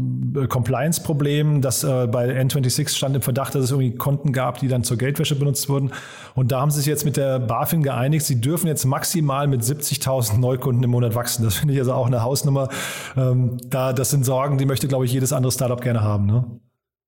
Compliance-Problem, 0.49 1.61
das 1.61 1.83
äh, 1.85 2.07
bei 2.07 2.29
N26 2.41 2.89
stand 2.89 3.15
im 3.15 3.21
Verdacht, 3.21 3.55
dass 3.55 3.63
es 3.63 3.71
irgendwie 3.71 3.95
Konten 3.95 4.33
gab, 4.33 4.59
die 4.59 4.67
dann 4.67 4.83
zur 4.83 4.97
Geldwäsche 4.97 5.35
benutzt 5.35 5.69
wurden. 5.69 5.91
Und 6.35 6.51
da 6.51 6.59
haben 6.59 6.69
sie 6.69 6.79
sich 6.79 6.87
jetzt 6.87 7.05
mit 7.05 7.15
der 7.15 7.39
BaFin 7.39 7.81
geeinigt, 7.81 8.25
sie 8.25 8.41
dürfen 8.41 8.67
jetzt 8.67 8.83
maximal 8.83 9.47
mit 9.47 9.61
70.000 9.61 10.37
Neukunden 10.37 10.83
im 10.83 10.89
Monat 10.89 11.15
wachsen. 11.15 11.43
Das 11.43 11.55
finde 11.55 11.75
ich 11.75 11.79
also 11.79 11.93
auch 11.93 12.07
eine 12.07 12.21
Hausnummer. 12.21 12.67
Ähm, 13.15 13.57
da, 13.69 13.93
das 13.93 14.09
sind 14.09 14.25
Sorgen, 14.25 14.57
die 14.57 14.65
möchte, 14.65 14.89
glaube 14.89 15.05
ich, 15.05 15.13
jedes 15.13 15.31
andere 15.31 15.51
Startup 15.51 15.79
gerne 15.79 16.01
haben. 16.01 16.25
Ne? 16.25 16.59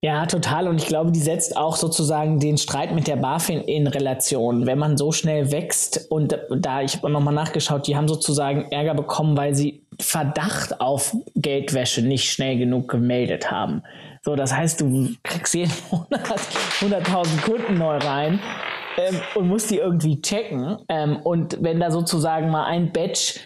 Ja, 0.03 0.25
total. 0.25 0.67
Und 0.67 0.81
ich 0.81 0.87
glaube, 0.87 1.11
die 1.11 1.19
setzt 1.19 1.55
auch 1.55 1.75
sozusagen 1.75 2.39
den 2.39 2.57
Streit 2.57 2.91
mit 2.91 3.07
der 3.07 3.17
BaFin 3.17 3.61
in 3.61 3.85
Relation. 3.85 4.65
Wenn 4.65 4.79
man 4.79 4.97
so 4.97 5.11
schnell 5.11 5.51
wächst 5.51 6.09
und 6.09 6.35
da, 6.49 6.81
ich 6.81 6.97
habe 6.97 7.11
nochmal 7.11 7.35
nachgeschaut, 7.35 7.85
die 7.85 7.95
haben 7.95 8.07
sozusagen 8.07 8.71
Ärger 8.71 8.95
bekommen, 8.95 9.37
weil 9.37 9.53
sie 9.53 9.83
Verdacht 9.99 10.81
auf 10.81 11.15
Geldwäsche 11.35 12.01
nicht 12.01 12.31
schnell 12.31 12.57
genug 12.57 12.87
gemeldet 12.89 13.51
haben. 13.51 13.83
So, 14.23 14.35
das 14.35 14.55
heißt, 14.55 14.81
du 14.81 15.09
kriegst 15.21 15.53
jeden 15.53 15.71
Monat 15.91 16.39
100.000 16.79 17.41
Kunden 17.43 17.77
neu 17.77 17.97
rein 17.97 18.39
ähm, 18.97 19.21
und 19.35 19.47
musst 19.47 19.69
die 19.69 19.77
irgendwie 19.77 20.19
checken. 20.19 20.77
Ähm, 20.89 21.17
und 21.17 21.61
wenn 21.61 21.79
da 21.79 21.91
sozusagen 21.91 22.49
mal 22.49 22.65
ein 22.65 22.91
Batch 22.91 23.39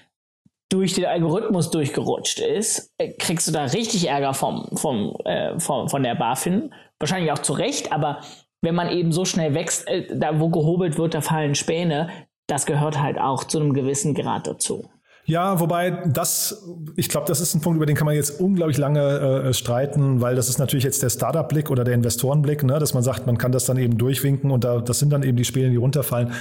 durch 0.75 0.93
den 0.93 1.05
Algorithmus 1.05 1.71
durchgerutscht 1.71 2.39
ist, 2.39 2.93
äh, 2.97 3.13
kriegst 3.13 3.47
du 3.47 3.51
da 3.51 3.63
richtig 3.65 4.07
Ärger 4.07 4.33
vom, 4.33 4.67
vom, 4.73 5.15
äh, 5.25 5.59
vom, 5.59 5.88
von 5.89 6.03
der 6.03 6.15
BaFin. 6.15 6.73
Wahrscheinlich 6.99 7.31
auch 7.31 7.39
zu 7.39 7.53
Recht, 7.53 7.91
aber 7.91 8.19
wenn 8.61 8.75
man 8.75 8.89
eben 8.89 9.11
so 9.11 9.25
schnell 9.25 9.53
wächst, 9.53 9.88
äh, 9.88 10.05
da 10.15 10.39
wo 10.39 10.49
gehobelt 10.49 10.97
wird, 10.97 11.13
da 11.13 11.21
fallen 11.21 11.55
Späne. 11.55 12.09
Das 12.47 12.65
gehört 12.65 13.01
halt 13.01 13.19
auch 13.19 13.43
zu 13.43 13.59
einem 13.59 13.73
gewissen 13.73 14.13
Grad 14.13 14.47
dazu. 14.47 14.89
Ja, 15.27 15.59
wobei 15.59 15.89
das, 16.05 16.63
ich 16.95 17.09
glaube, 17.09 17.25
das 17.25 17.39
ist 17.41 17.55
ein 17.55 17.61
Punkt, 17.61 17.77
über 17.77 17.88
den 17.88 17.95
kann 17.95 18.05
man 18.05 18.13
jetzt 18.13 18.39
unglaublich 18.39 18.77
lange 18.77 19.47
äh, 19.47 19.53
streiten, 19.53 20.21
weil 20.21 20.35
das 20.35 20.49
ist 20.49 20.59
natürlich 20.59 20.83
jetzt 20.83 21.01
der 21.01 21.09
Startup-Blick 21.09 21.71
oder 21.71 21.83
der 21.83 21.95
Investorenblick, 21.95 22.63
ne, 22.63 22.77
dass 22.77 22.93
man 22.93 23.01
sagt, 23.01 23.25
man 23.25 23.39
kann 23.39 23.51
das 23.51 23.65
dann 23.65 23.77
eben 23.77 23.97
durchwinken 23.97 24.51
und 24.51 24.63
da, 24.63 24.81
das 24.81 24.99
sind 24.99 25.11
dann 25.11 25.23
eben 25.23 25.35
die 25.35 25.45
Späne, 25.45 25.71
die 25.71 25.77
runterfallen. 25.77 26.33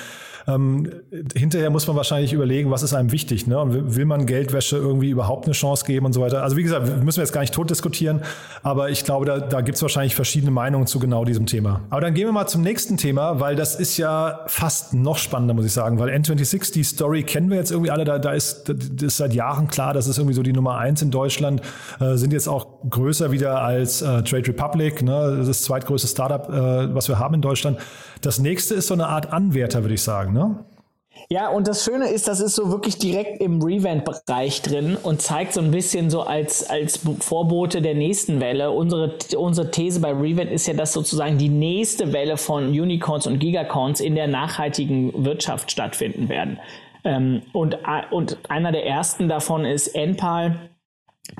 Ähm, 0.46 0.90
hinterher 1.34 1.70
muss 1.70 1.86
man 1.86 1.96
wahrscheinlich 1.96 2.32
überlegen, 2.32 2.70
was 2.70 2.82
ist 2.82 2.94
einem 2.94 3.12
wichtig. 3.12 3.46
Ne? 3.46 3.58
Und 3.58 3.96
will 3.96 4.04
man 4.04 4.26
Geldwäsche 4.26 4.76
irgendwie 4.76 5.10
überhaupt 5.10 5.46
eine 5.46 5.54
Chance 5.54 5.84
geben 5.86 6.06
und 6.06 6.12
so 6.12 6.20
weiter. 6.20 6.42
Also 6.42 6.56
wie 6.56 6.62
gesagt, 6.62 7.02
müssen 7.02 7.18
wir 7.18 7.24
jetzt 7.24 7.32
gar 7.32 7.40
nicht 7.40 7.54
tot 7.54 7.70
diskutieren, 7.70 8.20
aber 8.62 8.90
ich 8.90 9.04
glaube, 9.04 9.24
da, 9.24 9.38
da 9.38 9.60
gibt 9.62 9.76
es 9.76 9.82
wahrscheinlich 9.82 10.14
verschiedene 10.14 10.50
Meinungen 10.50 10.86
zu 10.86 10.98
genau 10.98 11.24
diesem 11.24 11.46
Thema. 11.46 11.80
Aber 11.90 12.00
dann 12.00 12.14
gehen 12.14 12.26
wir 12.26 12.32
mal 12.32 12.46
zum 12.46 12.62
nächsten 12.62 12.96
Thema, 12.96 13.40
weil 13.40 13.56
das 13.56 13.74
ist 13.74 13.96
ja 13.96 14.40
fast 14.46 14.92
noch 14.92 15.18
spannender, 15.18 15.54
muss 15.54 15.64
ich 15.64 15.72
sagen, 15.72 15.98
weil 15.98 16.10
N26, 16.10 16.72
die 16.72 16.84
Story 16.84 17.22
kennen 17.22 17.50
wir 17.50 17.56
jetzt 17.56 17.70
irgendwie 17.70 17.90
alle, 17.90 18.04
da, 18.04 18.18
da 18.18 18.32
ist, 18.32 18.68
das 18.68 19.02
ist 19.02 19.16
seit 19.16 19.32
Jahren 19.32 19.68
klar, 19.68 19.94
das 19.94 20.06
ist 20.06 20.18
irgendwie 20.18 20.34
so 20.34 20.42
die 20.42 20.52
Nummer 20.52 20.76
eins 20.78 21.00
in 21.00 21.10
Deutschland, 21.10 21.62
äh, 22.00 22.16
sind 22.16 22.32
jetzt 22.32 22.48
auch 22.48 22.66
größer 22.88 23.32
wieder 23.32 23.62
als 23.62 24.02
äh, 24.02 24.22
Trade 24.22 24.48
Republic, 24.48 25.02
ne? 25.02 25.42
das 25.46 25.62
zweitgrößte 25.62 26.08
Startup, 26.08 26.48
äh, 26.48 26.94
was 26.94 27.08
wir 27.08 27.18
haben 27.18 27.34
in 27.34 27.40
Deutschland. 27.40 27.78
Das 28.24 28.38
nächste 28.38 28.74
ist 28.74 28.86
so 28.86 28.94
eine 28.94 29.08
Art 29.08 29.32
Anwärter, 29.32 29.82
würde 29.82 29.94
ich 29.94 30.02
sagen, 30.02 30.32
ne? 30.32 30.64
Ja, 31.28 31.48
und 31.48 31.68
das 31.68 31.84
Schöne 31.84 32.08
ist, 32.08 32.28
das 32.28 32.40
ist 32.40 32.54
so 32.54 32.70
wirklich 32.70 32.98
direkt 32.98 33.40
im 33.40 33.62
Revent-Bereich 33.62 34.62
drin 34.62 34.96
und 35.00 35.22
zeigt 35.22 35.54
so 35.54 35.60
ein 35.60 35.70
bisschen 35.70 36.10
so 36.10 36.22
als, 36.22 36.68
als 36.68 37.00
Vorbote 37.20 37.80
der 37.80 37.94
nächsten 37.94 38.40
Welle. 38.40 38.70
Unsere, 38.70 39.16
unsere 39.36 39.70
These 39.70 40.00
bei 40.00 40.10
Revent 40.10 40.50
ist 40.50 40.66
ja, 40.66 40.74
dass 40.74 40.92
sozusagen 40.92 41.38
die 41.38 41.48
nächste 41.48 42.12
Welle 42.12 42.36
von 42.36 42.68
Unicorns 42.68 43.26
und 43.26 43.38
Gigacorns 43.38 44.00
in 44.00 44.14
der 44.14 44.26
nachhaltigen 44.26 45.24
Wirtschaft 45.24 45.70
stattfinden 45.70 46.28
werden. 46.28 46.58
Ähm, 47.04 47.42
und, 47.52 47.78
und 48.10 48.38
einer 48.48 48.72
der 48.72 48.86
ersten 48.86 49.28
davon 49.28 49.64
ist 49.64 49.88
Enpal. 49.88 50.70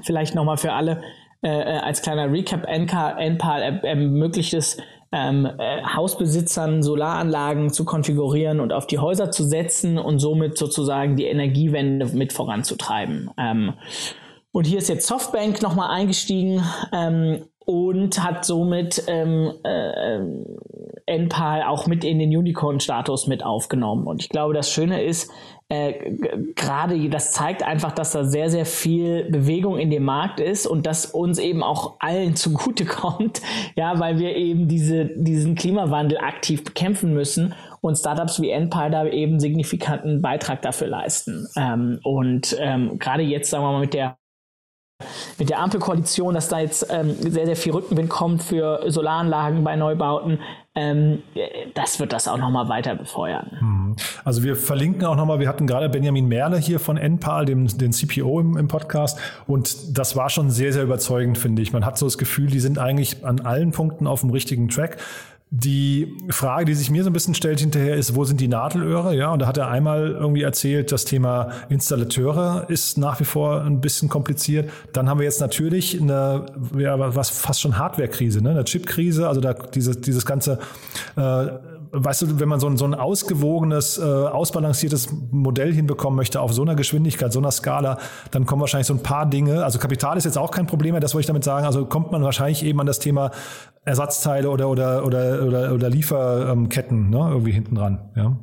Vielleicht 0.02 0.34
nochmal 0.34 0.56
für 0.56 0.72
alle 0.72 1.02
äh, 1.42 1.48
äh 1.48 1.78
als 1.78 2.00
kleiner 2.00 2.30
Recap. 2.30 2.64
Enpal 2.66 3.80
ermöglicht 3.82 4.54
es, 4.54 4.78
ähm, 5.14 5.46
äh, 5.46 5.82
Hausbesitzern 5.84 6.82
Solaranlagen 6.82 7.70
zu 7.70 7.84
konfigurieren 7.84 8.58
und 8.58 8.72
auf 8.72 8.88
die 8.88 8.98
Häuser 8.98 9.30
zu 9.30 9.44
setzen 9.44 9.96
und 9.96 10.18
somit 10.18 10.58
sozusagen 10.58 11.14
die 11.14 11.26
Energiewende 11.26 12.06
mit 12.06 12.32
voranzutreiben. 12.32 13.30
Ähm, 13.38 13.74
und 14.50 14.66
hier 14.66 14.78
ist 14.78 14.88
jetzt 14.88 15.06
Softbank 15.06 15.62
nochmal 15.62 15.90
eingestiegen 15.90 16.62
ähm, 16.92 17.44
und 17.64 18.22
hat 18.24 18.44
somit 18.44 19.04
ähm, 19.06 19.52
äh, 19.62 20.18
NPAL 21.06 21.62
auch 21.64 21.86
mit 21.86 22.04
in 22.04 22.18
den 22.18 22.34
Unicorn-Status 22.34 23.26
mit 23.26 23.44
aufgenommen. 23.44 24.06
Und 24.06 24.22
ich 24.22 24.28
glaube, 24.28 24.54
das 24.54 24.70
Schöne 24.70 25.02
ist, 25.02 25.30
äh, 25.68 25.94
gerade 26.54 27.08
das 27.08 27.32
zeigt 27.32 27.62
einfach, 27.62 27.92
dass 27.92 28.12
da 28.12 28.24
sehr, 28.24 28.50
sehr 28.50 28.66
viel 28.66 29.24
Bewegung 29.30 29.78
in 29.78 29.90
dem 29.90 30.04
Markt 30.04 30.40
ist 30.40 30.66
und 30.66 30.86
dass 30.86 31.06
uns 31.06 31.38
eben 31.38 31.62
auch 31.62 31.96
allen 32.00 32.36
zugutekommt, 32.36 33.42
ja, 33.76 33.98
weil 33.98 34.18
wir 34.18 34.36
eben 34.36 34.68
diese, 34.68 35.06
diesen 35.06 35.54
Klimawandel 35.54 36.18
aktiv 36.18 36.64
bekämpfen 36.64 37.14
müssen 37.14 37.54
und 37.80 37.96
Startups 37.96 38.40
wie 38.40 38.50
NPAL 38.50 38.90
da 38.90 39.06
eben 39.06 39.40
signifikanten 39.40 40.22
Beitrag 40.22 40.62
dafür 40.62 40.88
leisten. 40.88 41.46
Ähm, 41.56 42.00
und 42.02 42.56
ähm, 42.58 42.98
gerade 42.98 43.22
jetzt, 43.22 43.50
sagen 43.50 43.64
wir 43.64 43.72
mal, 43.72 43.80
mit 43.80 43.94
der 43.94 44.16
mit 45.38 45.50
der 45.50 45.60
Ampelkoalition, 45.60 46.34
dass 46.34 46.48
da 46.48 46.60
jetzt 46.60 46.86
ähm, 46.90 47.14
sehr, 47.18 47.46
sehr 47.46 47.56
viel 47.56 47.72
Rückenwind 47.72 48.08
kommt 48.08 48.42
für 48.42 48.82
Solaranlagen 48.90 49.64
bei 49.64 49.76
Neubauten, 49.76 50.38
ähm, 50.76 51.22
das 51.74 52.00
wird 52.00 52.12
das 52.12 52.26
auch 52.26 52.36
nochmal 52.36 52.68
weiter 52.68 52.96
befeuern. 52.96 53.50
Mhm. 53.60 53.96
Also 54.24 54.42
wir 54.42 54.56
verlinken 54.56 55.04
auch 55.04 55.14
nochmal, 55.14 55.38
wir 55.38 55.48
hatten 55.48 55.68
gerade 55.68 55.88
Benjamin 55.88 56.26
Merle 56.26 56.58
hier 56.58 56.80
von 56.80 56.96
NPAL, 56.96 57.44
dem, 57.44 57.68
den 57.68 57.92
CPO 57.92 58.40
im, 58.40 58.56
im 58.56 58.66
Podcast 58.66 59.18
und 59.46 59.96
das 59.96 60.16
war 60.16 60.30
schon 60.30 60.50
sehr, 60.50 60.72
sehr 60.72 60.82
überzeugend, 60.82 61.38
finde 61.38 61.62
ich. 61.62 61.72
Man 61.72 61.86
hat 61.86 61.96
so 61.96 62.06
das 62.06 62.18
Gefühl, 62.18 62.48
die 62.48 62.58
sind 62.58 62.78
eigentlich 62.78 63.24
an 63.24 63.40
allen 63.40 63.70
Punkten 63.70 64.08
auf 64.08 64.22
dem 64.22 64.30
richtigen 64.30 64.68
Track. 64.68 64.96
Die 65.50 66.16
Frage, 66.30 66.64
die 66.64 66.74
sich 66.74 66.90
mir 66.90 67.04
so 67.04 67.10
ein 67.10 67.12
bisschen 67.12 67.34
stellt 67.34 67.60
hinterher, 67.60 67.94
ist, 67.94 68.16
wo 68.16 68.24
sind 68.24 68.40
die 68.40 68.48
Nadelöhre? 68.48 69.14
Ja, 69.14 69.30
und 69.32 69.38
da 69.38 69.46
hat 69.46 69.56
er 69.56 69.68
einmal 69.68 70.10
irgendwie 70.10 70.42
erzählt, 70.42 70.90
das 70.90 71.04
Thema 71.04 71.52
Installateure 71.68 72.66
ist 72.68 72.98
nach 72.98 73.20
wie 73.20 73.24
vor 73.24 73.62
ein 73.62 73.80
bisschen 73.80 74.08
kompliziert. 74.08 74.68
Dann 74.92 75.08
haben 75.08 75.20
wir 75.20 75.24
jetzt 75.24 75.40
natürlich 75.40 76.00
eine, 76.00 76.46
ja, 76.76 77.14
was 77.14 77.30
fast 77.30 77.60
schon 77.60 77.78
Hardware-Krise, 77.78 78.42
ne? 78.42 78.50
eine 78.50 78.64
Chip-Krise, 78.64 79.28
also 79.28 79.40
da 79.40 79.52
diese, 79.52 79.94
dieses 79.94 80.26
ganze 80.26 80.58
äh, 81.16 81.46
weißt 81.94 82.22
du, 82.22 82.40
wenn 82.40 82.48
man 82.48 82.60
so 82.60 82.66
ein, 82.66 82.76
so 82.76 82.84
ein 82.84 82.94
ausgewogenes, 82.94 83.98
äh, 83.98 84.02
ausbalanciertes 84.02 85.08
Modell 85.30 85.72
hinbekommen 85.72 86.16
möchte 86.16 86.40
auf 86.40 86.52
so 86.52 86.62
einer 86.62 86.74
Geschwindigkeit, 86.74 87.32
so 87.32 87.38
einer 87.38 87.50
Skala, 87.50 87.98
dann 88.30 88.46
kommen 88.46 88.60
wahrscheinlich 88.60 88.86
so 88.86 88.94
ein 88.94 89.02
paar 89.02 89.26
Dinge. 89.26 89.64
Also 89.64 89.78
Kapital 89.78 90.16
ist 90.16 90.24
jetzt 90.24 90.38
auch 90.38 90.50
kein 90.50 90.66
Problem 90.66 90.92
mehr, 90.92 91.00
das 91.00 91.14
wollte 91.14 91.22
ich 91.22 91.26
damit 91.26 91.44
sagen. 91.44 91.66
Also 91.66 91.86
kommt 91.86 92.12
man 92.12 92.22
wahrscheinlich 92.22 92.64
eben 92.64 92.80
an 92.80 92.86
das 92.86 92.98
Thema 92.98 93.30
Ersatzteile 93.84 94.50
oder, 94.50 94.68
oder, 94.68 95.04
oder, 95.06 95.46
oder, 95.46 95.72
oder 95.72 95.90
Lieferketten 95.90 97.10
ne, 97.10 97.28
irgendwie 97.30 97.52
hinten 97.52 97.76
dran. 97.76 98.10
Ja. 98.16 98.36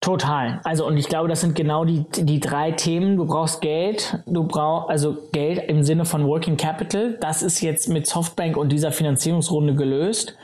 Total. 0.00 0.60
Also 0.62 0.86
und 0.86 0.96
ich 0.98 1.08
glaube, 1.08 1.28
das 1.28 1.40
sind 1.40 1.56
genau 1.56 1.84
die, 1.84 2.04
die 2.16 2.38
drei 2.38 2.70
Themen. 2.70 3.16
Du 3.16 3.26
brauchst 3.26 3.60
Geld, 3.60 4.22
du 4.26 4.44
brauchst 4.44 4.90
also 4.90 5.16
Geld 5.32 5.68
im 5.68 5.82
Sinne 5.82 6.04
von 6.04 6.26
Working 6.26 6.56
Capital. 6.56 7.16
Das 7.20 7.42
ist 7.42 7.60
jetzt 7.60 7.88
mit 7.88 8.06
Softbank 8.06 8.56
und 8.56 8.70
dieser 8.70 8.92
Finanzierungsrunde 8.92 9.74
gelöst. 9.74 10.36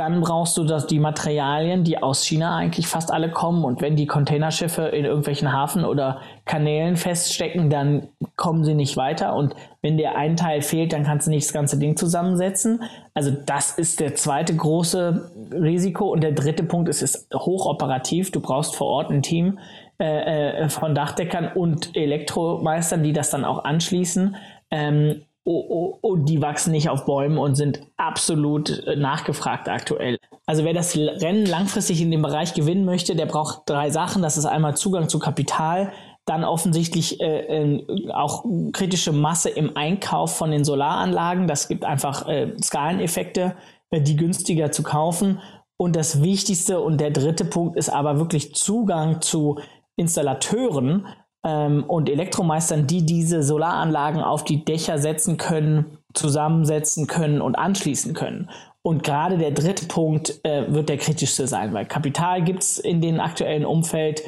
Dann 0.00 0.22
brauchst 0.22 0.56
du 0.56 0.64
das, 0.64 0.86
die 0.86 0.98
Materialien, 0.98 1.84
die 1.84 2.02
aus 2.02 2.24
China 2.24 2.56
eigentlich 2.56 2.86
fast 2.86 3.12
alle 3.12 3.30
kommen. 3.30 3.64
Und 3.64 3.82
wenn 3.82 3.96
die 3.96 4.06
Containerschiffe 4.06 4.84
in 4.84 5.04
irgendwelchen 5.04 5.52
Hafen 5.52 5.84
oder 5.84 6.22
Kanälen 6.46 6.96
feststecken, 6.96 7.68
dann 7.68 8.08
kommen 8.34 8.64
sie 8.64 8.72
nicht 8.72 8.96
weiter. 8.96 9.34
Und 9.34 9.54
wenn 9.82 9.98
der 9.98 10.16
ein 10.16 10.36
Teil 10.36 10.62
fehlt, 10.62 10.94
dann 10.94 11.04
kannst 11.04 11.26
du 11.26 11.30
nicht 11.30 11.44
das 11.44 11.52
ganze 11.52 11.78
Ding 11.78 11.98
zusammensetzen. 11.98 12.82
Also 13.12 13.30
das 13.44 13.72
ist 13.72 14.00
der 14.00 14.14
zweite 14.14 14.56
große 14.56 15.32
Risiko. 15.52 16.10
Und 16.10 16.22
der 16.22 16.32
dritte 16.32 16.62
Punkt 16.62 16.88
ist, 16.88 17.02
es 17.02 17.16
ist 17.16 17.34
hochoperativ. 17.34 18.30
Du 18.30 18.40
brauchst 18.40 18.76
vor 18.76 18.86
Ort 18.86 19.10
ein 19.10 19.20
Team 19.20 19.58
äh, 20.00 20.62
äh 20.62 20.68
von 20.70 20.94
Dachdeckern 20.94 21.52
und 21.54 21.94
Elektromeistern, 21.94 23.02
die 23.02 23.12
das 23.12 23.28
dann 23.28 23.44
auch 23.44 23.64
anschließen. 23.64 24.34
Ähm, 24.70 25.26
oh, 25.44 25.64
oh, 25.68 25.98
oh, 26.02 26.16
die 26.16 26.42
wachsen 26.42 26.72
nicht 26.72 26.88
auf 26.88 27.04
Bäumen 27.06 27.38
und 27.38 27.54
sind 27.54 27.80
absolut 27.96 28.70
äh, 28.86 28.96
nachgefragt 28.96 29.68
aktuell. 29.68 30.18
Also 30.46 30.64
wer 30.64 30.74
das 30.74 30.96
Rennen 30.96 31.46
langfristig 31.46 32.00
in 32.00 32.10
dem 32.10 32.22
Bereich 32.22 32.54
gewinnen 32.54 32.84
möchte, 32.84 33.14
der 33.14 33.26
braucht 33.26 33.62
drei 33.66 33.90
Sachen. 33.90 34.22
Das 34.22 34.36
ist 34.36 34.46
einmal 34.46 34.76
Zugang 34.76 35.08
zu 35.08 35.18
Kapital, 35.18 35.92
dann 36.26 36.44
offensichtlich 36.44 37.20
äh, 37.20 37.40
äh, 37.40 38.10
auch 38.12 38.44
kritische 38.72 39.12
Masse 39.12 39.48
im 39.48 39.76
Einkauf 39.76 40.36
von 40.36 40.50
den 40.50 40.64
Solaranlagen. 40.64 41.46
Das 41.46 41.68
gibt 41.68 41.84
einfach 41.84 42.28
äh, 42.28 42.52
Skaleneffekte, 42.62 43.56
äh, 43.90 44.00
die 44.00 44.16
günstiger 44.16 44.70
zu 44.70 44.82
kaufen. 44.82 45.40
Und 45.76 45.96
das 45.96 46.22
Wichtigste 46.22 46.80
und 46.80 47.00
der 47.00 47.10
dritte 47.10 47.46
Punkt 47.46 47.76
ist 47.76 47.88
aber 47.88 48.18
wirklich 48.18 48.54
Zugang 48.54 49.22
zu 49.22 49.58
Installateuren, 49.96 51.06
ähm, 51.44 51.84
und 51.84 52.08
Elektromeistern, 52.08 52.86
die 52.86 53.04
diese 53.04 53.42
Solaranlagen 53.42 54.22
auf 54.22 54.44
die 54.44 54.64
Dächer 54.64 54.98
setzen 54.98 55.36
können, 55.36 55.98
zusammensetzen 56.14 57.06
können 57.06 57.40
und 57.40 57.56
anschließen 57.56 58.14
können. 58.14 58.50
Und 58.82 59.04
gerade 59.04 59.36
der 59.36 59.50
dritte 59.50 59.86
Punkt 59.86 60.40
äh, 60.44 60.72
wird 60.72 60.88
der 60.88 60.96
kritischste 60.96 61.46
sein, 61.46 61.74
weil 61.74 61.86
Kapital 61.86 62.42
gibt 62.42 62.62
es 62.62 62.78
in 62.78 63.00
dem 63.00 63.20
aktuellen 63.20 63.66
Umfeld. 63.66 64.22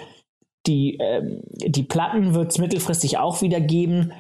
Die, 0.66 0.98
ähm, 1.01 1.40
die 1.55 1.83
Platten 1.83 2.35
wird 2.35 2.53
es 2.53 2.59
mittelfristig 2.59 3.18
auch 3.18 3.40
wieder 3.40 3.61
geben, 3.61 4.12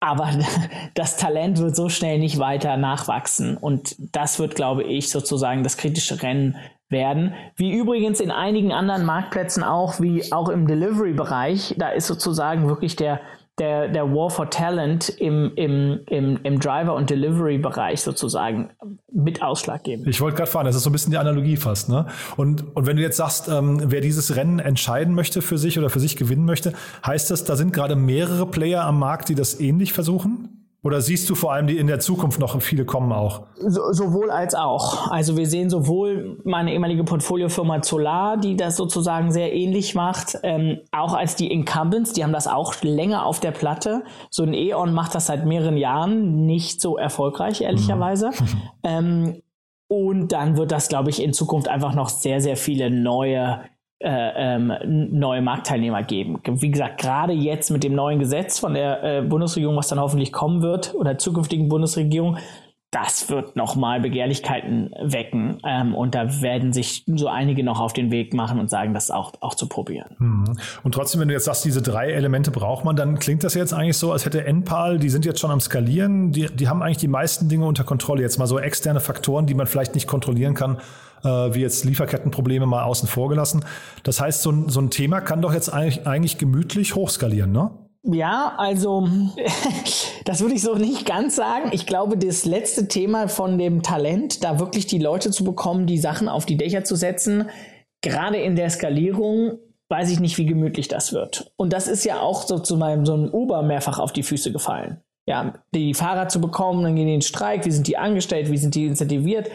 aber 0.00 0.30
das 0.94 1.16
Talent 1.16 1.58
wird 1.58 1.74
so 1.74 1.88
schnell 1.88 2.18
nicht 2.18 2.38
weiter 2.38 2.76
nachwachsen. 2.76 3.56
Und 3.56 3.96
das 3.98 4.38
wird, 4.38 4.54
glaube 4.54 4.84
ich, 4.84 5.10
sozusagen 5.10 5.64
das 5.64 5.76
kritische 5.76 6.22
Rennen 6.22 6.56
werden. 6.92 7.34
Wie 7.56 7.72
übrigens 7.72 8.20
in 8.20 8.30
einigen 8.30 8.72
anderen 8.72 9.04
Marktplätzen 9.04 9.62
auch, 9.62 10.00
wie 10.00 10.32
auch 10.32 10.48
im 10.48 10.66
Delivery-Bereich. 10.66 11.74
Da 11.78 11.88
ist 11.88 12.06
sozusagen 12.06 12.68
wirklich 12.68 12.94
der, 12.96 13.20
der, 13.58 13.88
der 13.88 14.10
War 14.12 14.30
for 14.30 14.48
Talent 14.48 15.08
im, 15.08 15.52
im, 15.56 16.00
im, 16.06 16.38
im 16.42 16.60
Driver- 16.60 16.94
und 16.94 17.10
Delivery-Bereich 17.10 18.00
sozusagen 18.00 18.70
mit 19.12 19.42
ausschlaggebend. 19.42 20.06
Ich 20.08 20.20
wollte 20.20 20.38
gerade 20.38 20.50
fahren, 20.50 20.64
das 20.64 20.76
ist 20.76 20.84
so 20.84 20.90
ein 20.90 20.92
bisschen 20.92 21.10
die 21.10 21.18
Analogie 21.18 21.56
fast. 21.56 21.88
Ne? 21.88 22.06
Und, 22.36 22.74
und 22.74 22.86
wenn 22.86 22.96
du 22.96 23.02
jetzt 23.02 23.18
sagst, 23.18 23.48
ähm, 23.48 23.82
wer 23.86 24.00
dieses 24.00 24.36
Rennen 24.36 24.58
entscheiden 24.58 25.14
möchte 25.14 25.42
für 25.42 25.58
sich 25.58 25.78
oder 25.78 25.90
für 25.90 26.00
sich 26.00 26.16
gewinnen 26.16 26.44
möchte, 26.44 26.72
heißt 27.06 27.30
das, 27.30 27.44
da 27.44 27.56
sind 27.56 27.72
gerade 27.72 27.94
mehrere 27.94 28.46
Player 28.46 28.84
am 28.84 28.98
Markt, 28.98 29.28
die 29.28 29.34
das 29.34 29.60
ähnlich 29.60 29.92
versuchen? 29.92 30.41
Oder 30.84 31.00
siehst 31.00 31.30
du 31.30 31.36
vor 31.36 31.52
allem 31.52 31.68
die 31.68 31.78
in 31.78 31.86
der 31.86 32.00
Zukunft 32.00 32.40
noch 32.40 32.60
viele 32.60 32.84
kommen 32.84 33.12
auch? 33.12 33.46
So, 33.54 33.92
sowohl 33.92 34.30
als 34.30 34.56
auch. 34.56 35.12
Also 35.12 35.36
wir 35.36 35.46
sehen 35.46 35.70
sowohl 35.70 36.40
meine 36.44 36.72
ehemalige 36.72 37.04
Portfoliofirma 37.04 37.84
Solar, 37.84 38.36
die 38.36 38.56
das 38.56 38.76
sozusagen 38.76 39.30
sehr 39.30 39.52
ähnlich 39.52 39.94
macht, 39.94 40.38
ähm, 40.42 40.80
auch 40.90 41.14
als 41.14 41.36
die 41.36 41.52
Incumbents, 41.52 42.14
die 42.14 42.24
haben 42.24 42.32
das 42.32 42.48
auch 42.48 42.74
länger 42.82 43.24
auf 43.26 43.38
der 43.38 43.52
Platte. 43.52 44.02
So 44.28 44.42
ein 44.42 44.54
E.ON 44.54 44.92
macht 44.92 45.14
das 45.14 45.26
seit 45.26 45.46
mehreren 45.46 45.76
Jahren 45.76 46.46
nicht 46.46 46.80
so 46.80 46.96
erfolgreich, 46.96 47.60
ehrlicherweise. 47.60 48.30
Mhm. 48.30 48.62
ähm, 48.82 49.42
und 49.86 50.32
dann 50.32 50.56
wird 50.56 50.72
das, 50.72 50.88
glaube 50.88 51.10
ich, 51.10 51.22
in 51.22 51.32
Zukunft 51.32 51.68
einfach 51.68 51.94
noch 51.94 52.08
sehr, 52.08 52.40
sehr 52.40 52.56
viele 52.56 52.90
neue 52.90 53.60
äh, 54.02 54.32
ähm, 54.56 54.72
neue 55.10 55.42
Marktteilnehmer 55.42 56.02
geben. 56.02 56.40
Wie 56.44 56.70
gesagt, 56.70 57.00
gerade 57.00 57.32
jetzt 57.32 57.70
mit 57.70 57.84
dem 57.84 57.94
neuen 57.94 58.18
Gesetz 58.18 58.58
von 58.58 58.74
der 58.74 59.02
äh, 59.02 59.22
Bundesregierung, 59.22 59.76
was 59.76 59.88
dann 59.88 60.00
hoffentlich 60.00 60.32
kommen 60.32 60.62
wird, 60.62 60.94
oder 60.94 61.18
zukünftigen 61.18 61.68
Bundesregierung, 61.68 62.38
das 62.92 63.30
wird 63.30 63.56
nochmal 63.56 64.00
Begehrlichkeiten 64.00 64.94
wecken. 65.00 65.58
Ähm, 65.66 65.94
und 65.94 66.14
da 66.14 66.42
werden 66.42 66.74
sich 66.74 67.04
so 67.06 67.26
einige 67.26 67.64
noch 67.64 67.80
auf 67.80 67.94
den 67.94 68.10
Weg 68.10 68.34
machen 68.34 68.60
und 68.60 68.68
sagen, 68.68 68.92
das 68.92 69.10
auch, 69.10 69.32
auch 69.40 69.54
zu 69.54 69.66
probieren. 69.66 70.14
Mhm. 70.18 70.58
Und 70.82 70.92
trotzdem, 70.94 71.22
wenn 71.22 71.28
du 71.28 71.34
jetzt 71.34 71.46
sagst, 71.46 71.64
diese 71.64 71.80
drei 71.80 72.10
Elemente 72.10 72.50
braucht 72.50 72.84
man, 72.84 72.94
dann 72.94 73.18
klingt 73.18 73.44
das 73.44 73.54
jetzt 73.54 73.72
eigentlich 73.72 73.96
so, 73.96 74.12
als 74.12 74.26
hätte 74.26 74.44
NPAL, 74.44 74.98
die 74.98 75.08
sind 75.08 75.24
jetzt 75.24 75.40
schon 75.40 75.50
am 75.50 75.60
Skalieren, 75.60 76.32
die, 76.32 76.46
die 76.54 76.68
haben 76.68 76.82
eigentlich 76.82 76.98
die 76.98 77.08
meisten 77.08 77.48
Dinge 77.48 77.64
unter 77.64 77.82
Kontrolle. 77.82 78.20
Jetzt 78.20 78.38
mal 78.38 78.46
so 78.46 78.58
externe 78.58 79.00
Faktoren, 79.00 79.46
die 79.46 79.54
man 79.54 79.66
vielleicht 79.66 79.94
nicht 79.94 80.06
kontrollieren 80.06 80.52
kann, 80.52 80.76
äh, 81.24 81.28
wie 81.54 81.60
jetzt 81.60 81.84
Lieferkettenprobleme 81.84 82.66
mal 82.66 82.84
außen 82.84 83.08
vor 83.08 83.28
gelassen. 83.28 83.64
Das 84.02 84.20
heißt, 84.20 84.42
so 84.42 84.50
ein, 84.50 84.68
so 84.68 84.80
ein 84.80 84.90
Thema 84.90 85.20
kann 85.20 85.42
doch 85.42 85.52
jetzt 85.52 85.68
eigentlich, 85.68 86.06
eigentlich 86.06 86.38
gemütlich 86.38 86.94
hochskalieren, 86.94 87.52
ne? 87.52 87.70
Ja, 88.04 88.54
also 88.56 89.06
das 90.24 90.40
würde 90.40 90.54
ich 90.54 90.62
so 90.62 90.74
nicht 90.74 91.06
ganz 91.06 91.36
sagen. 91.36 91.70
Ich 91.72 91.86
glaube, 91.86 92.18
das 92.18 92.44
letzte 92.44 92.88
Thema 92.88 93.28
von 93.28 93.58
dem 93.58 93.82
Talent, 93.82 94.42
da 94.42 94.58
wirklich 94.58 94.86
die 94.86 94.98
Leute 94.98 95.30
zu 95.30 95.44
bekommen, 95.44 95.86
die 95.86 95.98
Sachen 95.98 96.28
auf 96.28 96.44
die 96.44 96.56
Dächer 96.56 96.82
zu 96.82 96.96
setzen, 96.96 97.48
gerade 98.00 98.38
in 98.38 98.56
der 98.56 98.70
Skalierung, 98.70 99.58
weiß 99.88 100.10
ich 100.10 100.20
nicht, 100.20 100.36
wie 100.38 100.46
gemütlich 100.46 100.88
das 100.88 101.12
wird. 101.12 101.52
Und 101.56 101.72
das 101.72 101.86
ist 101.86 102.04
ja 102.04 102.20
auch 102.20 102.42
so 102.42 102.58
zu 102.58 102.76
meinem 102.76 103.06
so 103.06 103.14
einem 103.14 103.28
Uber 103.32 103.62
mehrfach 103.62 103.98
auf 103.98 104.12
die 104.12 104.22
Füße 104.24 104.50
gefallen. 104.50 105.00
Ja, 105.28 105.54
die 105.72 105.94
Fahrer 105.94 106.26
zu 106.26 106.40
bekommen, 106.40 106.82
dann 106.82 106.96
gehen 106.96 107.06
die 107.06 107.14
in 107.14 107.20
den 107.20 107.22
Streik, 107.22 107.64
wie 107.64 107.70
sind 107.70 107.86
die 107.86 107.96
angestellt, 107.96 108.50
wie 108.50 108.58
sind 108.58 108.74
die 108.74 108.86
incentiviert. 108.86 109.48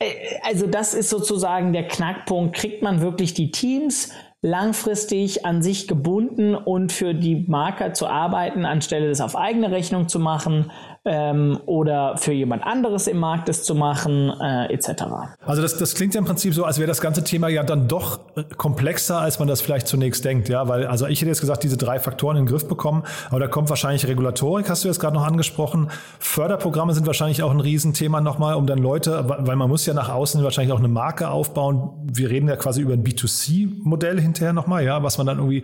Äh, 0.00 0.38
also 0.42 0.66
das 0.66 0.94
ist 0.94 1.10
sozusagen 1.10 1.72
der 1.72 1.86
Knackpunkt. 1.86 2.56
Kriegt 2.56 2.82
man 2.82 3.00
wirklich 3.00 3.34
die 3.34 3.52
Teams 3.52 4.12
langfristig 4.42 5.44
an 5.44 5.62
sich 5.62 5.86
gebunden 5.86 6.54
und 6.54 6.92
für 6.92 7.14
die 7.14 7.44
Marker 7.46 7.92
zu 7.92 8.06
arbeiten, 8.06 8.64
anstelle 8.64 9.08
das 9.08 9.20
auf 9.20 9.36
eigene 9.36 9.70
Rechnung 9.70 10.08
zu 10.08 10.18
machen? 10.18 10.70
Ähm, 11.06 11.58
oder 11.64 12.18
für 12.18 12.32
jemand 12.32 12.62
anderes 12.62 13.06
im 13.06 13.18
Markt 13.18 13.48
es 13.48 13.64
zu 13.64 13.74
machen, 13.74 14.30
äh, 14.38 14.66
etc. 14.72 15.04
Also 15.46 15.62
das, 15.62 15.78
das 15.78 15.94
klingt 15.94 16.14
ja 16.14 16.18
im 16.18 16.26
Prinzip 16.26 16.52
so, 16.52 16.64
als 16.64 16.78
wäre 16.78 16.88
das 16.88 17.00
ganze 17.00 17.24
Thema 17.24 17.48
ja 17.48 17.62
dann 17.62 17.88
doch 17.88 18.20
äh, 18.36 18.44
komplexer, 18.56 19.18
als 19.18 19.38
man 19.38 19.48
das 19.48 19.62
vielleicht 19.62 19.88
zunächst 19.88 20.24
denkt, 20.26 20.50
ja, 20.50 20.68
weil 20.68 20.86
also 20.86 21.06
ich 21.06 21.20
hätte 21.20 21.30
jetzt 21.30 21.40
gesagt, 21.40 21.62
diese 21.62 21.78
drei 21.78 21.98
Faktoren 21.98 22.36
in 22.36 22.44
den 22.44 22.50
Griff 22.50 22.68
bekommen, 22.68 23.04
aber 23.30 23.40
da 23.40 23.48
kommt 23.48 23.70
wahrscheinlich 23.70 24.06
Regulatorik, 24.06 24.68
hast 24.68 24.84
du 24.84 24.88
jetzt 24.88 25.00
gerade 25.00 25.14
noch 25.14 25.26
angesprochen. 25.26 25.90
Förderprogramme 26.18 26.92
sind 26.92 27.06
wahrscheinlich 27.06 27.42
auch 27.42 27.50
ein 27.50 27.60
Riesenthema 27.60 28.20
nochmal, 28.20 28.54
um 28.54 28.66
dann 28.66 28.78
Leute, 28.78 29.24
weil 29.26 29.56
man 29.56 29.70
muss 29.70 29.86
ja 29.86 29.94
nach 29.94 30.10
außen 30.10 30.44
wahrscheinlich 30.44 30.72
auch 30.74 30.78
eine 30.80 30.88
Marke 30.88 31.30
aufbauen. 31.30 31.92
Wir 32.12 32.28
reden 32.28 32.46
ja 32.46 32.56
quasi 32.56 32.82
über 32.82 32.92
ein 32.92 33.04
B2C-Modell 33.04 34.20
hinterher 34.20 34.52
nochmal, 34.52 34.84
ja, 34.84 35.02
was 35.02 35.16
man 35.16 35.26
dann 35.26 35.38
irgendwie 35.38 35.62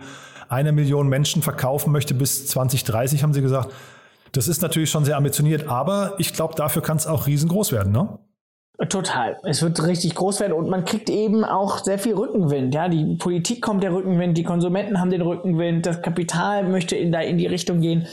eine 0.49 0.71
Million 0.71 1.09
Menschen 1.09 1.41
verkaufen 1.43 1.91
möchte 1.91 2.13
bis 2.13 2.47
2030, 2.47 3.21
haben 3.21 3.33
sie 3.33 3.41
gesagt. 3.41 3.71
Das 4.31 4.47
ist 4.47 4.61
natürlich 4.61 4.89
schon 4.89 5.05
sehr 5.05 5.17
ambitioniert, 5.17 5.67
aber 5.67 6.15
ich 6.17 6.33
glaube, 6.33 6.55
dafür 6.55 6.81
kann 6.81 6.97
es 6.97 7.07
auch 7.07 7.27
riesengroß 7.27 7.71
werden, 7.71 7.91
ne? 7.91 8.19
Total. 8.89 9.37
Es 9.43 9.63
wird 9.63 9.83
richtig 9.87 10.13
groß 10.13 10.39
werden 10.39 10.53
und 10.53 10.69
man 10.69 10.85
kriegt 10.85 11.09
eben 11.09 11.43
auch 11.43 11.79
sehr 11.79 11.97
viel 11.97 12.13
Rückenwind. 12.13 12.75
Ja, 12.75 12.87
die 12.89 13.15
Politik 13.15 13.59
kommt 13.59 13.81
der 13.81 13.91
Rückenwind, 13.91 14.37
die 14.37 14.43
Konsumenten 14.43 14.99
haben 14.99 15.09
den 15.09 15.23
Rückenwind, 15.23 15.87
das 15.87 16.03
Kapital 16.03 16.63
möchte 16.63 16.95
in, 16.95 17.11
da 17.11 17.21
in 17.21 17.39
die 17.39 17.47
Richtung 17.47 17.81
gehen. 17.81 18.05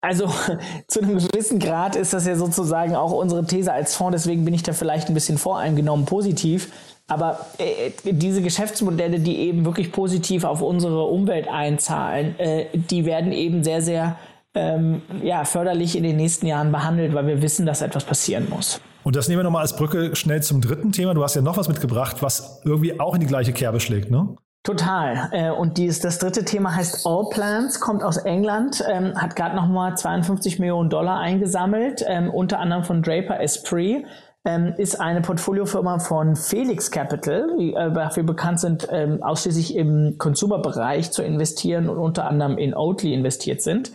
Also 0.00 0.26
zu 0.88 1.00
einem 1.00 1.18
gewissen 1.18 1.60
Grad 1.60 1.94
ist 1.94 2.12
das 2.12 2.26
ja 2.26 2.34
sozusagen 2.34 2.96
auch 2.96 3.12
unsere 3.12 3.46
These 3.46 3.72
als 3.72 3.94
Fonds, 3.94 4.24
deswegen 4.24 4.44
bin 4.44 4.54
ich 4.54 4.64
da 4.64 4.72
vielleicht 4.72 5.06
ein 5.06 5.14
bisschen 5.14 5.38
voreingenommen 5.38 6.04
positiv. 6.04 6.72
Aber 7.06 7.46
äh, 7.58 7.92
diese 8.02 8.42
Geschäftsmodelle, 8.42 9.20
die 9.20 9.38
eben 9.38 9.64
wirklich 9.64 9.92
positiv 9.92 10.42
auf 10.42 10.62
unsere 10.62 11.04
Umwelt 11.04 11.46
einzahlen, 11.46 12.36
äh, 12.40 12.66
die 12.74 13.04
werden 13.04 13.30
eben 13.30 13.62
sehr, 13.62 13.80
sehr 13.82 14.18
ähm, 14.56 15.02
ja, 15.22 15.44
förderlich 15.44 15.96
in 15.96 16.02
den 16.02 16.16
nächsten 16.16 16.46
Jahren 16.46 16.72
behandelt, 16.72 17.14
weil 17.14 17.26
wir 17.26 17.42
wissen, 17.42 17.66
dass 17.66 17.82
etwas 17.82 18.04
passieren 18.04 18.48
muss. 18.48 18.80
Und 19.04 19.14
das 19.14 19.28
nehmen 19.28 19.40
wir 19.40 19.44
nochmal 19.44 19.62
als 19.62 19.76
Brücke 19.76 20.16
schnell 20.16 20.42
zum 20.42 20.60
dritten 20.60 20.90
Thema. 20.90 21.14
Du 21.14 21.22
hast 21.22 21.36
ja 21.36 21.42
noch 21.42 21.56
was 21.56 21.68
mitgebracht, 21.68 22.16
was 22.22 22.62
irgendwie 22.64 22.98
auch 22.98 23.14
in 23.14 23.20
die 23.20 23.26
gleiche 23.26 23.52
Kerbe 23.52 23.78
schlägt, 23.78 24.10
ne? 24.10 24.36
Total. 24.64 25.28
Äh, 25.30 25.50
und 25.50 25.78
dies, 25.78 26.00
das 26.00 26.18
dritte 26.18 26.44
Thema 26.44 26.74
heißt 26.74 27.06
All 27.06 27.28
Plans, 27.30 27.78
kommt 27.78 28.02
aus 28.02 28.16
England, 28.16 28.82
ähm, 28.90 29.14
hat 29.14 29.36
gerade 29.36 29.54
nochmal 29.54 29.96
52 29.96 30.58
Millionen 30.58 30.90
Dollar 30.90 31.20
eingesammelt, 31.20 32.04
ähm, 32.08 32.30
unter 32.30 32.58
anderem 32.58 32.82
von 32.82 33.00
Draper 33.00 33.38
Esprit. 33.38 34.04
Ähm, 34.44 34.74
ist 34.76 35.00
eine 35.00 35.20
Portfoliofirma 35.20 36.00
von 36.00 36.34
Felix 36.34 36.90
Capital, 36.90 37.48
die 37.58 37.74
äh, 37.74 37.92
dafür 37.92 38.24
bekannt 38.24 38.58
sind, 38.58 38.88
ähm, 38.90 39.22
ausschließlich 39.22 39.76
im 39.76 40.16
Consumer-Bereich 40.18 41.12
zu 41.12 41.22
investieren 41.22 41.88
und 41.88 41.98
unter 41.98 42.26
anderem 42.28 42.58
in 42.58 42.74
Oatly 42.74 43.12
investiert 43.12 43.62
sind. 43.62 43.92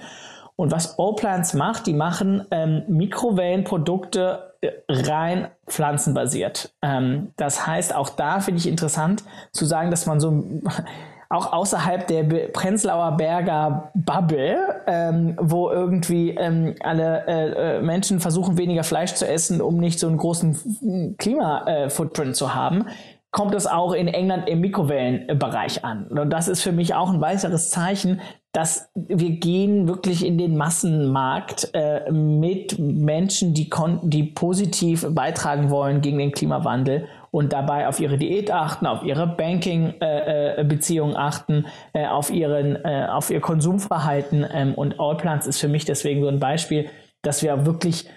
Und 0.55 0.71
was 0.71 0.99
O-Plants 0.99 1.53
macht, 1.53 1.87
die 1.87 1.93
machen 1.93 2.45
ähm, 2.51 2.83
Mikrowellenprodukte 2.87 4.53
äh, 4.61 4.71
rein 4.89 5.47
pflanzenbasiert. 5.67 6.73
Ähm, 6.81 7.31
das 7.37 7.65
heißt, 7.65 7.95
auch 7.95 8.09
da 8.09 8.39
finde 8.39 8.59
ich 8.59 8.67
interessant 8.67 9.23
zu 9.51 9.65
sagen, 9.65 9.91
dass 9.91 10.05
man 10.05 10.19
so 10.19 10.43
auch 11.31 11.53
außerhalb 11.53 12.07
der 12.07 12.23
Prenzlauer 12.49 13.15
Berger 13.15 13.91
Bubble, 13.95 14.57
ähm, 14.85 15.37
wo 15.39 15.69
irgendwie 15.69 16.31
ähm, 16.31 16.75
alle 16.81 17.25
äh, 17.25 17.77
äh, 17.77 17.81
Menschen 17.81 18.19
versuchen, 18.19 18.57
weniger 18.57 18.83
Fleisch 18.83 19.13
zu 19.13 19.25
essen, 19.25 19.61
um 19.61 19.77
nicht 19.77 19.97
so 19.97 20.07
einen 20.07 20.17
großen 20.17 21.15
Klima-Footprint 21.17 22.31
äh, 22.31 22.33
zu 22.33 22.53
haben, 22.53 22.85
kommt 23.31 23.55
es 23.55 23.65
auch 23.65 23.93
in 23.93 24.09
England 24.09 24.49
im 24.49 24.59
Mikrowellenbereich 24.59 25.85
an. 25.85 26.07
Und 26.07 26.31
das 26.31 26.49
ist 26.49 26.61
für 26.61 26.73
mich 26.73 26.95
auch 26.95 27.09
ein 27.09 27.21
weiteres 27.21 27.69
Zeichen, 27.69 28.19
dass 28.51 28.89
wir 28.95 29.31
gehen 29.31 29.87
wirklich 29.87 30.25
in 30.25 30.37
den 30.37 30.57
Massenmarkt 30.57 31.69
äh, 31.73 32.11
mit 32.11 32.77
Menschen, 32.79 33.53
die, 33.53 33.69
die 34.03 34.23
positiv 34.23 35.07
beitragen 35.09 35.69
wollen 35.69 36.01
gegen 36.01 36.17
den 36.17 36.33
Klimawandel 36.33 37.07
und 37.31 37.53
dabei 37.53 37.87
auf 37.87 38.01
ihre 38.01 38.17
Diät 38.17 38.51
achten, 38.51 38.85
auf 38.85 39.03
ihre 39.03 39.25
Banking-Beziehungen 39.25 41.13
äh, 41.13 41.17
äh 41.17 41.21
achten, 41.21 41.65
äh, 41.93 42.07
auf, 42.07 42.29
ihren, 42.29 42.75
äh, 42.83 43.07
auf 43.09 43.29
ihr 43.29 43.39
Konsumverhalten. 43.39 44.45
Ähm, 44.51 44.73
und 44.73 44.99
Allplants 44.99 45.47
ist 45.47 45.59
für 45.59 45.69
mich 45.69 45.85
deswegen 45.85 46.21
so 46.21 46.27
ein 46.27 46.39
Beispiel, 46.39 46.89
dass 47.21 47.43
wir 47.43 47.65
wirklich 47.65 48.09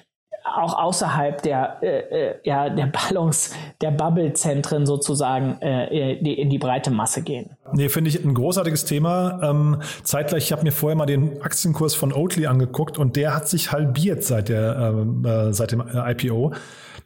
auch 0.45 0.79
außerhalb 0.79 1.43
der, 1.43 1.79
äh, 1.83 1.87
äh, 1.87 2.35
ja, 2.45 2.69
der 2.69 2.87
Ballons, 2.87 3.55
der 3.81 3.91
Bubble-Zentren 3.91 4.85
sozusagen 4.85 5.61
äh, 5.63 6.23
die, 6.23 6.35
in 6.35 6.51
die 6.51 6.59
breite 6.59 6.91
Masse 6.91 7.23
gehen. 7.23 7.51
Nee, 7.73 7.89
finde 7.89 8.11
ich 8.11 8.23
ein 8.23 8.35
großartiges 8.35 8.85
Thema. 8.85 9.41
Ähm, 9.43 9.81
zeitgleich, 10.03 10.45
ich 10.45 10.53
habe 10.53 10.63
mir 10.63 10.73
vorher 10.73 10.97
mal 10.97 11.07
den 11.07 11.41
Aktienkurs 11.41 11.95
von 11.95 12.13
Oatly 12.13 12.47
angeguckt 12.47 12.99
und 12.99 13.17
der 13.17 13.35
hat 13.35 13.49
sich 13.49 13.73
halbiert 13.73 14.23
seit, 14.23 14.51
der, 14.51 14.93
ähm, 14.95 15.25
äh, 15.25 15.53
seit 15.53 15.73
dem 15.73 15.81
äh, 15.81 16.13
IPO. 16.13 16.53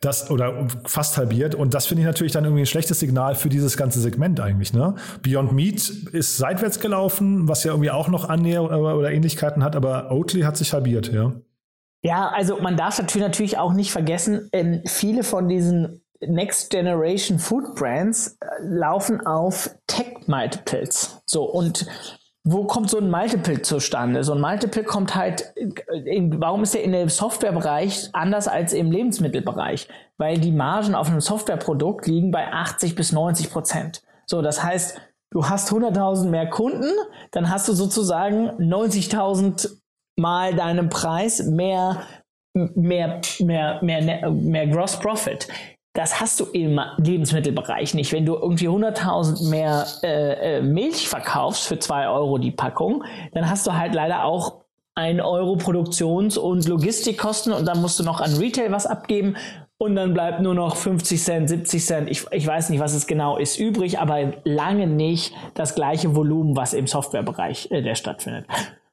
Das, 0.00 0.30
oder 0.30 0.68
fast 0.84 1.18
halbiert. 1.18 1.56
Und 1.56 1.74
das 1.74 1.86
finde 1.86 2.02
ich 2.02 2.06
natürlich 2.06 2.32
dann 2.32 2.44
irgendwie 2.44 2.62
ein 2.62 2.66
schlechtes 2.66 3.00
Signal 3.00 3.34
für 3.34 3.48
dieses 3.48 3.76
ganze 3.76 4.00
Segment 4.00 4.38
eigentlich. 4.38 4.72
Ne? 4.72 4.94
Beyond 5.22 5.50
Meat 5.52 5.74
ist 6.12 6.36
seitwärts 6.36 6.78
gelaufen, 6.78 7.48
was 7.48 7.64
ja 7.64 7.72
irgendwie 7.72 7.90
auch 7.90 8.06
noch 8.06 8.28
Annäher 8.28 8.62
oder 8.62 9.10
Ähnlichkeiten 9.10 9.64
hat, 9.64 9.74
aber 9.74 10.12
Oatly 10.12 10.42
hat 10.42 10.56
sich 10.56 10.72
halbiert, 10.72 11.12
ja. 11.12 11.32
Ja, 12.02 12.28
also 12.28 12.60
man 12.60 12.76
darf 12.76 13.00
natürlich 13.02 13.58
auch 13.58 13.72
nicht 13.72 13.90
vergessen, 13.90 14.48
ähm, 14.52 14.82
viele 14.86 15.24
von 15.24 15.48
diesen 15.48 16.02
Next 16.20 16.70
Generation 16.70 17.38
Food 17.38 17.74
Brands 17.74 18.38
äh, 18.40 18.46
laufen 18.60 19.24
auf 19.26 19.70
Tech 19.86 20.26
Multiples. 20.26 21.20
So 21.26 21.44
und 21.44 21.86
wo 22.44 22.64
kommt 22.64 22.88
so 22.88 22.98
ein 22.98 23.10
Multiple 23.10 23.62
zustande? 23.62 24.24
So 24.24 24.32
ein 24.32 24.40
Multiple 24.40 24.84
kommt 24.84 25.14
halt, 25.14 25.52
in, 26.06 26.40
warum 26.40 26.62
ist 26.62 26.72
der 26.72 26.82
in 26.82 26.92
dem 26.92 27.08
Softwarebereich 27.08 28.08
anders 28.14 28.48
als 28.48 28.72
im 28.72 28.90
Lebensmittelbereich? 28.90 29.88
Weil 30.16 30.38
die 30.38 30.52
Margen 30.52 30.94
auf 30.94 31.08
einem 31.08 31.20
Softwareprodukt 31.20 32.06
liegen 32.06 32.30
bei 32.30 32.50
80 32.50 32.94
bis 32.94 33.12
90 33.12 33.50
Prozent. 33.50 34.02
So, 34.24 34.40
das 34.40 34.62
heißt, 34.62 34.98
du 35.30 35.48
hast 35.48 35.70
100.000 35.70 36.28
mehr 36.28 36.48
Kunden, 36.48 36.90
dann 37.32 37.50
hast 37.50 37.68
du 37.68 37.74
sozusagen 37.74 38.48
90.000 38.52 39.76
mal 40.18 40.54
deinem 40.54 40.88
Preis 40.88 41.44
mehr, 41.44 42.02
mehr, 42.52 43.20
mehr, 43.40 43.78
mehr, 43.82 44.30
mehr 44.30 44.66
Gross 44.66 44.98
Profit. 44.98 45.48
Das 45.94 46.20
hast 46.20 46.38
du 46.38 46.44
im 46.52 46.80
Lebensmittelbereich 46.98 47.94
nicht. 47.94 48.12
Wenn 48.12 48.26
du 48.26 48.34
irgendwie 48.34 48.68
100.000 48.68 49.48
mehr 49.48 49.86
äh, 50.02 50.58
äh, 50.58 50.62
Milch 50.62 51.08
verkaufst 51.08 51.66
für 51.66 51.78
2 51.78 52.08
Euro 52.08 52.38
die 52.38 52.52
Packung, 52.52 53.04
dann 53.32 53.48
hast 53.48 53.66
du 53.66 53.72
halt 53.72 53.94
leider 53.94 54.24
auch 54.24 54.64
1 54.94 55.20
Euro 55.22 55.56
Produktions- 55.56 56.36
und 56.36 56.66
Logistikkosten 56.68 57.52
und 57.52 57.66
dann 57.66 57.80
musst 57.80 57.98
du 57.98 58.04
noch 58.04 58.20
an 58.20 58.34
Retail 58.34 58.70
was 58.70 58.86
abgeben 58.86 59.36
und 59.78 59.94
dann 59.94 60.12
bleibt 60.12 60.40
nur 60.40 60.54
noch 60.54 60.76
50 60.76 61.22
Cent, 61.22 61.48
70 61.48 61.86
Cent, 61.86 62.10
ich, 62.10 62.26
ich 62.32 62.46
weiß 62.46 62.70
nicht, 62.70 62.80
was 62.80 62.94
es 62.94 63.06
genau 63.06 63.36
ist, 63.36 63.58
übrig, 63.58 64.00
aber 64.00 64.32
lange 64.44 64.88
nicht 64.88 65.32
das 65.54 65.76
gleiche 65.76 66.16
Volumen, 66.16 66.56
was 66.56 66.74
im 66.74 66.88
Softwarebereich 66.88 67.70
äh, 67.70 67.80
der 67.82 67.94
stattfindet. 67.94 68.46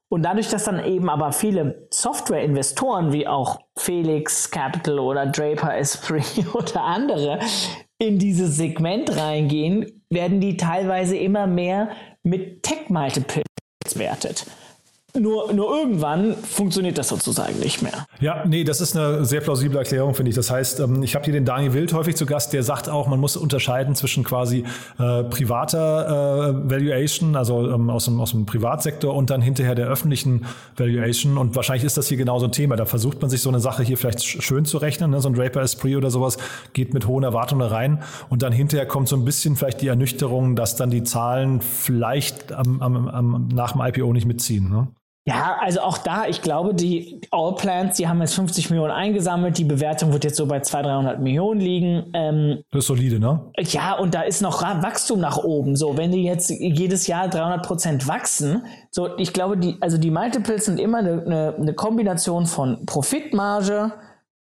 Und 0.09 0.23
dadurch, 0.23 0.49
dass 0.49 0.65
dann 0.65 0.83
eben 0.83 1.09
aber 1.09 1.31
viele 1.31 1.87
Software-Investoren 1.91 3.11
wie 3.11 3.27
auch 3.27 3.59
Felix 3.77 4.49
Capital 4.51 4.99
oder 4.99 5.25
Draper 5.25 5.75
Esprit 5.75 6.45
oder 6.53 6.83
andere 6.83 7.39
in 7.97 8.19
dieses 8.19 8.57
Segment 8.57 9.15
reingehen, 9.17 10.03
werden 10.09 10.39
die 10.39 10.57
teilweise 10.57 11.17
immer 11.17 11.47
mehr 11.47 11.89
mit 12.23 12.63
Tech-Multiples 12.63 13.45
bewertet. 13.93 14.45
Nur, 15.19 15.53
nur 15.53 15.77
irgendwann 15.77 16.35
funktioniert 16.35 16.97
das 16.97 17.09
sozusagen 17.09 17.57
nicht 17.59 17.81
mehr. 17.81 18.05
Ja, 18.19 18.43
nee, 18.45 18.63
das 18.63 18.81
ist 18.81 18.97
eine 18.97 19.23
sehr 19.25 19.41
plausible 19.41 19.77
Erklärung, 19.77 20.13
finde 20.13 20.29
ich. 20.29 20.35
Das 20.35 20.51
heißt, 20.51 20.81
ähm, 20.81 21.03
ich 21.03 21.15
habe 21.15 21.25
hier 21.25 21.33
den 21.33 21.45
Daniel 21.45 21.73
Wild 21.73 21.93
häufig 21.93 22.15
zu 22.15 22.25
Gast, 22.25 22.53
der 22.53 22.63
sagt 22.63 22.89
auch, 22.89 23.07
man 23.07 23.19
muss 23.19 23.37
unterscheiden 23.37 23.95
zwischen 23.95 24.23
quasi 24.23 24.65
äh, 24.99 25.23
privater 25.23 26.49
äh, 26.65 26.69
Valuation, 26.69 27.35
also 27.35 27.69
ähm, 27.71 27.89
aus, 27.89 28.05
dem, 28.05 28.19
aus 28.19 28.31
dem 28.31 28.45
Privatsektor 28.45 29.15
und 29.15 29.29
dann 29.29 29.41
hinterher 29.41 29.75
der 29.75 29.87
öffentlichen 29.87 30.45
Valuation. 30.75 31.37
Und 31.37 31.55
wahrscheinlich 31.55 31.85
ist 31.85 31.97
das 31.97 32.07
hier 32.07 32.17
genau 32.17 32.39
so 32.39 32.45
ein 32.45 32.51
Thema. 32.51 32.75
Da 32.75 32.85
versucht 32.85 33.21
man 33.21 33.29
sich 33.29 33.41
so 33.41 33.49
eine 33.49 33.59
Sache 33.59 33.83
hier 33.83 33.97
vielleicht 33.97 34.23
schön 34.23 34.65
zu 34.65 34.77
rechnen. 34.77 35.11
Ne? 35.11 35.21
So 35.21 35.29
ein 35.29 35.35
Draper 35.35 35.61
Esprit 35.61 35.95
oder 35.95 36.09
sowas 36.09 36.37
geht 36.73 36.93
mit 36.93 37.07
hohen 37.07 37.23
Erwartungen 37.23 37.67
rein. 37.67 38.03
Und 38.29 38.41
dann 38.41 38.51
hinterher 38.51 38.85
kommt 38.85 39.07
so 39.07 39.15
ein 39.15 39.23
bisschen 39.23 39.55
vielleicht 39.55 39.81
die 39.81 39.87
Ernüchterung, 39.87 40.55
dass 40.55 40.75
dann 40.75 40.89
die 40.89 41.03
Zahlen 41.03 41.61
vielleicht 41.61 42.51
am, 42.51 42.81
am, 42.81 43.07
am, 43.07 43.47
nach 43.53 43.73
dem 43.73 43.81
IPO 43.81 44.11
nicht 44.13 44.25
mitziehen. 44.25 44.69
Ne? 44.69 44.87
Ja, 45.27 45.57
also 45.59 45.81
auch 45.81 45.97
da, 45.97 46.27
ich 46.27 46.43
glaube, 46.43 46.75
die 46.75 47.19
All 47.31 47.55
Plans, 47.55 47.97
die 47.97 48.07
haben 48.07 48.21
jetzt 48.21 48.35
50 48.35 48.69
Millionen 48.69 48.91
eingesammelt. 48.91 49.57
Die 49.57 49.63
Bewertung 49.63 50.13
wird 50.13 50.23
jetzt 50.23 50.35
so 50.35 50.45
bei 50.45 50.59
200, 50.59 50.85
300 50.85 51.19
Millionen 51.19 51.59
liegen. 51.59 52.11
Ähm, 52.13 52.63
das 52.69 52.81
ist 52.81 52.87
solide, 52.87 53.19
ne? 53.19 53.41
Ja, 53.57 53.97
und 53.97 54.13
da 54.13 54.21
ist 54.21 54.43
noch 54.43 54.61
Wachstum 54.61 55.19
nach 55.19 55.37
oben. 55.37 55.75
So, 55.75 55.97
wenn 55.97 56.11
die 56.11 56.23
jetzt 56.23 56.51
jedes 56.51 57.07
Jahr 57.07 57.27
300 57.27 57.65
Prozent 57.65 58.07
wachsen, 58.07 58.67
so, 58.91 59.17
ich 59.17 59.33
glaube, 59.33 59.57
die, 59.57 59.77
also 59.81 59.97
die 59.97 60.11
Multiples 60.11 60.65
sind 60.65 60.79
immer 60.79 60.99
eine, 60.99 61.23
eine, 61.25 61.55
eine 61.55 61.73
Kombination 61.73 62.45
von 62.45 62.85
Profitmarge, 62.85 63.93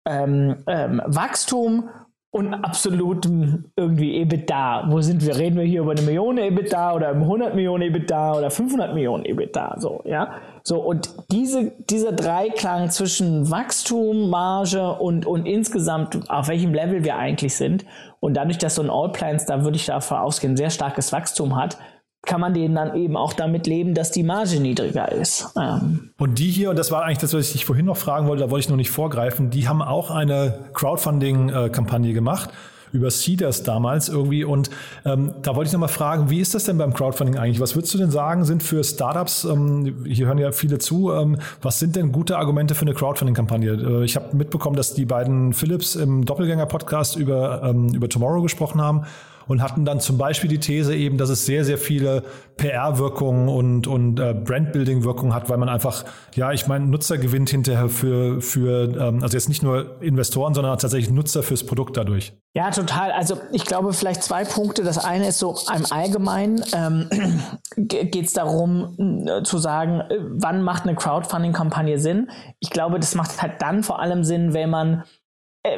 ähm, 0.07 0.63
ähm, 0.65 1.03
Wachstum 1.05 1.87
und 2.31 2.51
absolutem 2.51 3.65
irgendwie 3.75 4.15
EBITDA. 4.15 4.87
Wo 4.89 5.01
sind 5.01 5.23
wir? 5.23 5.37
Reden 5.37 5.55
wir 5.55 5.65
hier 5.65 5.81
über 5.81 5.91
eine 5.91 6.01
Million 6.01 6.39
EBITDA 6.39 6.95
oder 6.95 7.09
100 7.09 7.53
Millionen 7.53 7.83
EBITDA 7.83 8.33
oder 8.33 8.49
500 8.49 8.95
Millionen 8.95 9.23
EBITDA? 9.25 9.75
So, 9.77 10.01
ja. 10.05 10.33
So, 10.65 10.79
und 10.79 11.13
diese, 11.29 11.73
dieser 11.89 12.13
Dreiklang 12.13 12.89
zwischen 12.89 13.51
Wachstum, 13.51 14.29
Marge 14.29 14.93
und, 14.93 15.25
und 15.25 15.45
insgesamt, 15.45 16.29
auf 16.29 16.47
welchem 16.47 16.73
Level 16.73 17.03
wir 17.03 17.17
eigentlich 17.17 17.55
sind. 17.55 17.85
Und 18.21 18.35
dadurch, 18.35 18.59
dass 18.59 18.75
so 18.75 18.81
ein 18.81 18.89
All 18.89 19.11
Plans, 19.11 19.45
da 19.45 19.65
würde 19.65 19.75
ich 19.75 19.87
davon 19.87 20.17
ausgehen, 20.17 20.55
sehr 20.55 20.69
starkes 20.69 21.11
Wachstum 21.11 21.57
hat, 21.57 21.77
kann 22.25 22.39
man 22.39 22.53
denen 22.53 22.75
dann 22.75 22.95
eben 22.95 23.17
auch 23.17 23.33
damit 23.33 23.67
leben, 23.67 23.93
dass 23.93 24.11
die 24.11 24.23
Marge 24.23 24.61
niedriger 24.61 25.11
ist. 25.11 25.49
Ähm. 25.59 26.13
Und 26.17 26.39
die 26.39 26.49
hier, 26.49 26.69
und 26.69 26.79
das 26.79 26.89
war 26.89 27.03
eigentlich 27.03 27.17
das, 27.17 27.33
was 27.33 27.53
ich 27.53 27.65
vorhin 27.65 27.85
noch 27.85 27.97
fragen 27.97 28.27
wollte, 28.27 28.43
da 28.43 28.49
wollte 28.49 28.63
ich 28.63 28.69
noch 28.69 28.77
nicht 28.77 28.91
vorgreifen, 28.91 29.49
die 29.49 29.67
haben 29.67 29.81
auch 29.81 30.09
eine 30.11 30.69
Crowdfunding-Kampagne 30.73 32.13
gemacht 32.13 32.51
über 32.93 33.11
Seeders 33.11 33.63
damals 33.63 34.07
irgendwie. 34.07 34.45
Und 34.45 34.69
ähm, 35.03 35.33
da 35.41 35.55
wollte 35.55 35.67
ich 35.67 35.73
nochmal 35.73 35.89
fragen, 35.89 36.29
wie 36.29 36.39
ist 36.39 36.55
das 36.55 36.63
denn 36.63 36.77
beim 36.77 36.93
Crowdfunding 36.93 37.37
eigentlich? 37.37 37.59
Was 37.59 37.75
würdest 37.75 37.93
du 37.93 37.97
denn 37.97 38.11
sagen, 38.11 38.45
sind 38.45 38.63
für 38.63 38.83
Startups, 38.83 39.43
ähm, 39.43 40.05
hier 40.07 40.27
hören 40.27 40.37
ja 40.37 40.51
viele 40.51 40.77
zu, 40.77 41.11
ähm, 41.11 41.37
was 41.61 41.79
sind 41.79 41.95
denn 41.95 42.11
gute 42.11 42.37
Argumente 42.37 42.75
für 42.75 42.83
eine 42.83 42.93
Crowdfunding-Kampagne? 42.93 43.71
Äh, 43.71 44.05
ich 44.05 44.15
habe 44.15 44.35
mitbekommen, 44.35 44.75
dass 44.77 44.93
die 44.93 45.05
beiden 45.05 45.53
Philips 45.53 45.95
im 45.95 46.23
Doppelgänger-Podcast 46.23 47.17
über, 47.17 47.63
ähm, 47.63 47.89
über 47.89 48.07
Tomorrow 48.07 48.41
gesprochen 48.41 48.81
haben 48.81 49.05
und 49.47 49.61
hatten 49.61 49.85
dann 49.85 49.99
zum 49.99 50.17
Beispiel 50.17 50.49
die 50.49 50.59
These 50.59 50.95
eben, 50.95 51.17
dass 51.17 51.29
es 51.29 51.45
sehr, 51.45 51.65
sehr 51.65 51.77
viele 51.77 52.23
PR-Wirkungen 52.57 53.49
und, 53.49 53.87
und 53.87 54.19
äh, 54.19 54.33
Brand-Building-Wirkungen 54.33 55.33
hat, 55.33 55.49
weil 55.49 55.57
man 55.57 55.69
einfach, 55.69 56.05
ja, 56.35 56.51
ich 56.51 56.67
meine, 56.67 56.85
Nutzer 56.85 57.17
gewinnt 57.17 57.49
hinterher 57.49 57.89
für, 57.89 58.41
für 58.41 58.83
ähm, 58.99 59.23
also 59.23 59.35
jetzt 59.35 59.49
nicht 59.49 59.63
nur 59.63 60.01
Investoren, 60.01 60.53
sondern 60.53 60.77
tatsächlich 60.77 61.11
Nutzer 61.11 61.43
fürs 61.43 61.65
Produkt 61.65 61.97
dadurch. 61.97 62.33
Ja, 62.55 62.69
total. 62.69 63.11
Also 63.11 63.39
ich 63.51 63.65
glaube 63.65 63.93
vielleicht 63.93 64.23
zwei 64.23 64.45
Punkte. 64.45 64.83
Das 64.83 65.03
eine 65.03 65.27
ist 65.27 65.39
so 65.39 65.55
im 65.75 65.85
Allgemeinen 65.89 66.63
ähm, 66.75 67.09
geht 67.77 68.15
es 68.15 68.33
darum 68.33 69.25
äh, 69.27 69.43
zu 69.43 69.57
sagen, 69.57 70.01
äh, 70.01 70.17
wann 70.29 70.61
macht 70.61 70.83
eine 70.83 70.95
Crowdfunding-Kampagne 70.95 71.97
Sinn? 71.97 72.29
Ich 72.59 72.69
glaube, 72.69 72.99
das 72.99 73.15
macht 73.15 73.41
halt 73.41 73.61
dann 73.61 73.83
vor 73.83 73.99
allem 73.99 74.23
Sinn, 74.23 74.53
wenn 74.53 74.69
man 74.69 75.03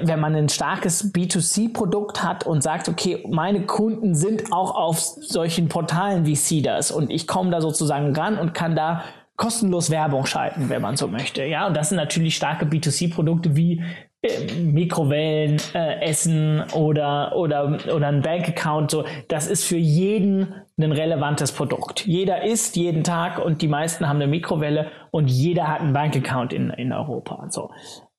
wenn 0.01 0.19
man 0.19 0.35
ein 0.35 0.49
starkes 0.49 1.13
B2C-Produkt 1.13 2.23
hat 2.23 2.45
und 2.45 2.63
sagt, 2.63 2.89
okay, 2.89 3.23
meine 3.29 3.65
Kunden 3.65 4.15
sind 4.15 4.51
auch 4.51 4.75
auf 4.75 4.97
solchen 4.99 5.69
Portalen 5.69 6.25
wie 6.25 6.35
Cedars 6.35 6.91
und 6.91 7.11
ich 7.11 7.27
komme 7.27 7.51
da 7.51 7.61
sozusagen 7.61 8.15
ran 8.15 8.39
und 8.39 8.53
kann 8.53 8.75
da 8.75 9.03
kostenlos 9.37 9.91
Werbung 9.91 10.25
schalten, 10.25 10.69
wenn 10.69 10.81
man 10.81 10.95
so 10.95 11.07
möchte. 11.07 11.43
Ja, 11.43 11.67
und 11.67 11.75
das 11.75 11.89
sind 11.89 11.97
natürlich 11.97 12.35
starke 12.35 12.65
B2C-Produkte 12.65 13.55
wie 13.55 13.83
äh, 14.21 14.53
Mikrowellen, 14.55 15.61
äh, 15.73 16.01
Essen 16.01 16.63
oder, 16.73 17.35
oder, 17.35 17.77
oder 17.93 18.07
ein 18.07 18.21
Bankaccount. 18.21 18.89
So, 18.89 19.05
das 19.27 19.45
ist 19.47 19.65
für 19.65 19.77
jeden 19.77 20.55
ein 20.79 20.91
relevantes 20.91 21.51
Produkt. 21.51 22.05
Jeder 22.07 22.43
isst 22.43 22.75
jeden 22.75 23.03
Tag 23.03 23.43
und 23.43 23.61
die 23.61 23.67
meisten 23.67 24.07
haben 24.07 24.17
eine 24.17 24.27
Mikrowelle 24.27 24.89
und 25.11 25.27
jeder 25.27 25.67
hat 25.67 25.81
einen 25.81 25.93
Bankaccount 25.93 26.53
in, 26.53 26.69
in 26.71 26.91
Europa. 26.91 27.47
So. 27.49 27.71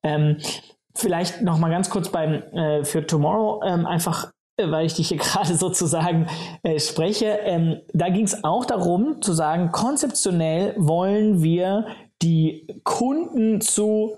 Ähm, 0.02 0.36
Vielleicht 0.96 1.42
noch 1.42 1.58
mal 1.58 1.70
ganz 1.70 1.90
kurz 1.90 2.08
beim 2.08 2.42
äh, 2.52 2.84
für 2.84 3.06
Tomorrow 3.06 3.62
ähm, 3.64 3.86
einfach 3.86 4.32
äh, 4.56 4.70
weil 4.70 4.86
ich 4.86 4.94
dich 4.94 5.08
hier 5.08 5.18
gerade 5.18 5.54
sozusagen 5.54 6.28
äh, 6.62 6.78
spreche. 6.78 7.26
Ähm, 7.42 7.80
da 7.92 8.08
ging 8.08 8.24
es 8.24 8.44
auch 8.44 8.64
darum 8.64 9.20
zu 9.22 9.32
sagen, 9.32 9.70
konzeptionell 9.72 10.74
wollen 10.78 11.42
wir 11.42 11.86
die 12.22 12.80
Kunden 12.84 13.60
zu 13.60 14.16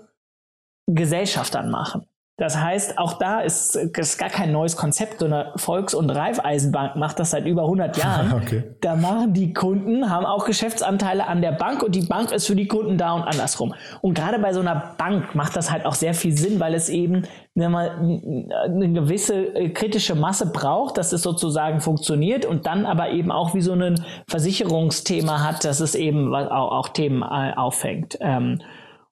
Gesellschaftern 0.87 1.69
machen. 1.69 2.08
Das 2.39 2.57
heißt, 2.57 2.97
auch 2.97 3.13
da 3.13 3.41
ist 3.41 3.75
es 3.75 4.17
gar 4.17 4.29
kein 4.29 4.51
neues 4.51 4.77
Konzept, 4.77 5.19
sondern 5.19 5.47
Volks- 5.57 5.93
und 5.93 6.09
Raiffeisenbank 6.09 6.95
macht 6.95 7.19
das 7.19 7.31
seit 7.31 7.45
über 7.45 7.63
100 7.63 7.97
Jahren. 8.03 8.33
Okay. 8.33 8.63
Da 8.81 8.95
machen 8.95 9.33
die 9.33 9.53
Kunden, 9.53 10.09
haben 10.09 10.25
auch 10.25 10.45
Geschäftsanteile 10.45 11.27
an 11.27 11.41
der 11.41 11.51
Bank 11.51 11.83
und 11.83 11.93
die 11.93 12.05
Bank 12.05 12.31
ist 12.31 12.47
für 12.47 12.55
die 12.55 12.67
Kunden 12.67 12.97
da 12.97 13.13
und 13.13 13.23
andersrum. 13.23 13.73
Und 14.01 14.13
gerade 14.13 14.39
bei 14.39 14.53
so 14.53 14.61
einer 14.61 14.95
Bank 14.97 15.35
macht 15.35 15.55
das 15.55 15.69
halt 15.69 15.85
auch 15.85 15.95
sehr 15.95 16.13
viel 16.13 16.35
Sinn, 16.35 16.59
weil 16.59 16.73
es 16.73 16.87
eben 16.87 17.23
eine 17.55 18.93
gewisse 18.93 19.55
äh, 19.55 19.69
kritische 19.69 20.15
Masse 20.15 20.51
braucht, 20.51 20.97
dass 20.97 21.11
es 21.11 21.21
sozusagen 21.21 21.81
funktioniert 21.81 22.45
und 22.45 22.65
dann 22.65 22.85
aber 22.85 23.09
eben 23.09 23.31
auch 23.31 23.53
wie 23.53 23.61
so 23.61 23.73
ein 23.73 24.01
Versicherungsthema 24.27 25.43
hat, 25.43 25.65
dass 25.65 25.81
es 25.81 25.95
eben 25.95 26.33
auch, 26.33 26.89
Themen 26.89 27.21
äh, 27.21 27.53
auffängt. 27.55 28.17
Ähm, 28.21 28.59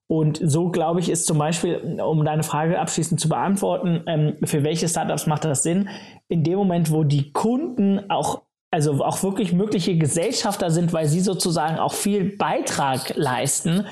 und 0.07 0.39
so 0.41 0.69
glaube 0.69 1.01
ich, 1.01 1.09
ist 1.09 1.25
zum 1.25 1.37
Beispiel, 1.37 1.99
um 2.01 2.23
deine 2.23 2.43
Frage 2.43 2.79
abschließend 2.79 3.19
zu 3.19 3.27
beantworten, 3.29 4.03
ähm, 4.07 4.37
für 4.43 4.63
welche 4.63 4.87
Startups 4.87 5.27
macht 5.27 5.43
das 5.45 5.63
Sinn? 5.63 5.89
In 6.29 6.43
dem 6.43 6.57
Moment, 6.57 6.91
wo 6.91 7.03
die 7.03 7.31
Kunden 7.31 8.09
auch 8.09 8.41
also 8.69 9.03
auch 9.03 9.23
wirklich 9.23 9.53
mögliche 9.53 9.97
Gesellschafter 9.97 10.71
sind, 10.71 10.91
weil 10.91 11.07
sie 11.07 11.21
sozusagen 11.21 11.79
auch 11.79 11.93
viel 11.93 12.35
Beitrag 12.37 13.15
leisten, 13.15 13.85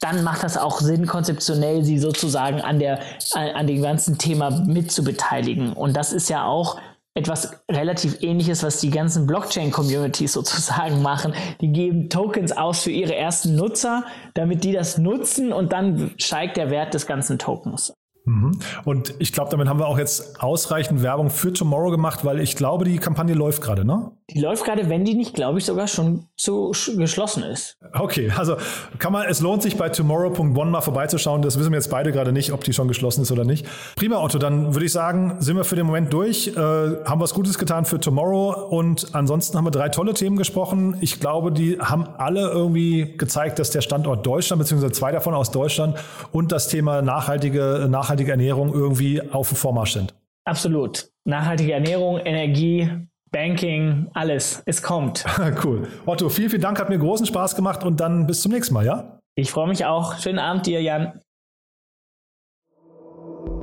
dann 0.00 0.24
macht 0.24 0.42
das 0.42 0.58
auch 0.58 0.80
Sinn, 0.80 1.06
konzeptionell 1.06 1.84
sie 1.84 1.98
sozusagen 1.98 2.60
an 2.60 2.78
der, 2.78 3.00
an, 3.32 3.48
an 3.50 3.66
dem 3.66 3.82
ganzen 3.82 4.18
Thema 4.18 4.50
mitzubeteiligen. 4.50 5.72
Und 5.72 5.96
das 5.96 6.12
ist 6.12 6.28
ja 6.28 6.44
auch 6.44 6.78
etwas 7.16 7.62
relativ 7.70 8.22
ähnliches, 8.22 8.62
was 8.62 8.80
die 8.80 8.90
ganzen 8.90 9.26
Blockchain-Communities 9.26 10.34
sozusagen 10.34 11.02
machen. 11.02 11.34
Die 11.60 11.72
geben 11.72 12.10
Tokens 12.10 12.52
aus 12.52 12.82
für 12.82 12.90
ihre 12.90 13.16
ersten 13.16 13.56
Nutzer, 13.56 14.04
damit 14.34 14.64
die 14.64 14.72
das 14.72 14.98
nutzen 14.98 15.52
und 15.52 15.72
dann 15.72 16.12
steigt 16.18 16.58
der 16.58 16.70
Wert 16.70 16.94
des 16.94 17.06
ganzen 17.06 17.38
Tokens. 17.38 17.94
Mhm. 18.26 18.58
Und 18.84 19.14
ich 19.18 19.32
glaube, 19.32 19.50
damit 19.50 19.68
haben 19.68 19.78
wir 19.78 19.86
auch 19.86 19.98
jetzt 19.98 20.40
ausreichend 20.42 21.02
Werbung 21.02 21.30
für 21.30 21.52
Tomorrow 21.52 21.90
gemacht, 21.90 22.24
weil 22.24 22.40
ich 22.40 22.56
glaube, 22.56 22.84
die 22.84 22.98
Kampagne 22.98 23.34
läuft 23.34 23.62
gerade, 23.62 23.84
ne? 23.84 24.10
Die 24.30 24.40
läuft 24.40 24.64
gerade, 24.64 24.88
wenn 24.88 25.04
die 25.04 25.14
nicht, 25.14 25.34
glaube 25.34 25.58
ich, 25.58 25.64
sogar 25.64 25.86
schon 25.86 26.26
zu 26.36 26.72
geschlossen 26.96 27.44
ist. 27.44 27.78
Okay, 27.92 28.32
also 28.36 28.56
kann 28.98 29.12
man, 29.12 29.26
es 29.28 29.40
lohnt 29.40 29.62
sich 29.62 29.76
bei 29.76 29.88
tomorrow.one 29.88 30.68
mal 30.68 30.80
vorbeizuschauen. 30.80 31.42
Das 31.42 31.56
wissen 31.60 31.70
wir 31.70 31.78
jetzt 31.78 31.90
beide 31.90 32.10
gerade 32.10 32.32
nicht, 32.32 32.52
ob 32.52 32.64
die 32.64 32.72
schon 32.72 32.88
geschlossen 32.88 33.22
ist 33.22 33.30
oder 33.30 33.44
nicht. 33.44 33.66
Prima, 33.94 34.20
Otto, 34.20 34.38
dann 34.38 34.74
würde 34.74 34.86
ich 34.86 34.92
sagen, 34.92 35.36
sind 35.38 35.56
wir 35.56 35.62
für 35.62 35.76
den 35.76 35.86
Moment 35.86 36.12
durch, 36.12 36.48
äh, 36.48 36.60
haben 36.60 37.20
was 37.20 37.34
Gutes 37.34 37.56
getan 37.56 37.84
für 37.84 38.00
Tomorrow 38.00 38.66
und 38.68 39.14
ansonsten 39.14 39.56
haben 39.56 39.64
wir 39.64 39.70
drei 39.70 39.90
tolle 39.90 40.12
Themen 40.12 40.36
gesprochen. 40.36 40.96
Ich 41.00 41.20
glaube, 41.20 41.52
die 41.52 41.78
haben 41.78 42.08
alle 42.18 42.50
irgendwie 42.50 43.16
gezeigt, 43.16 43.60
dass 43.60 43.70
der 43.70 43.80
Standort 43.80 44.26
Deutschland, 44.26 44.60
beziehungsweise 44.60 44.92
zwei 44.92 45.12
davon 45.12 45.34
aus 45.34 45.52
Deutschland 45.52 45.96
und 46.32 46.50
das 46.50 46.66
Thema 46.66 47.00
nachhaltige, 47.00 47.86
nachhaltige 47.88 48.15
Ernährung 48.24 48.72
irgendwie 48.72 49.22
auf 49.22 49.48
dem 49.48 49.56
Vormarsch 49.56 49.92
sind. 49.92 50.14
Absolut. 50.44 51.10
Nachhaltige 51.24 51.72
Ernährung, 51.72 52.18
Energie, 52.18 52.88
Banking, 53.30 54.08
alles. 54.14 54.62
Es 54.64 54.82
kommt. 54.82 55.24
cool. 55.64 55.88
Otto, 56.06 56.28
vielen, 56.28 56.50
vielen 56.50 56.62
Dank. 56.62 56.78
Hat 56.78 56.88
mir 56.88 56.98
großen 56.98 57.26
Spaß 57.26 57.56
gemacht 57.56 57.84
und 57.84 58.00
dann 58.00 58.26
bis 58.26 58.42
zum 58.42 58.52
nächsten 58.52 58.74
Mal, 58.74 58.86
ja? 58.86 59.20
Ich 59.34 59.50
freue 59.50 59.68
mich 59.68 59.84
auch. 59.84 60.18
Schönen 60.18 60.38
Abend 60.38 60.66
dir, 60.66 60.80
Jan. 60.80 61.20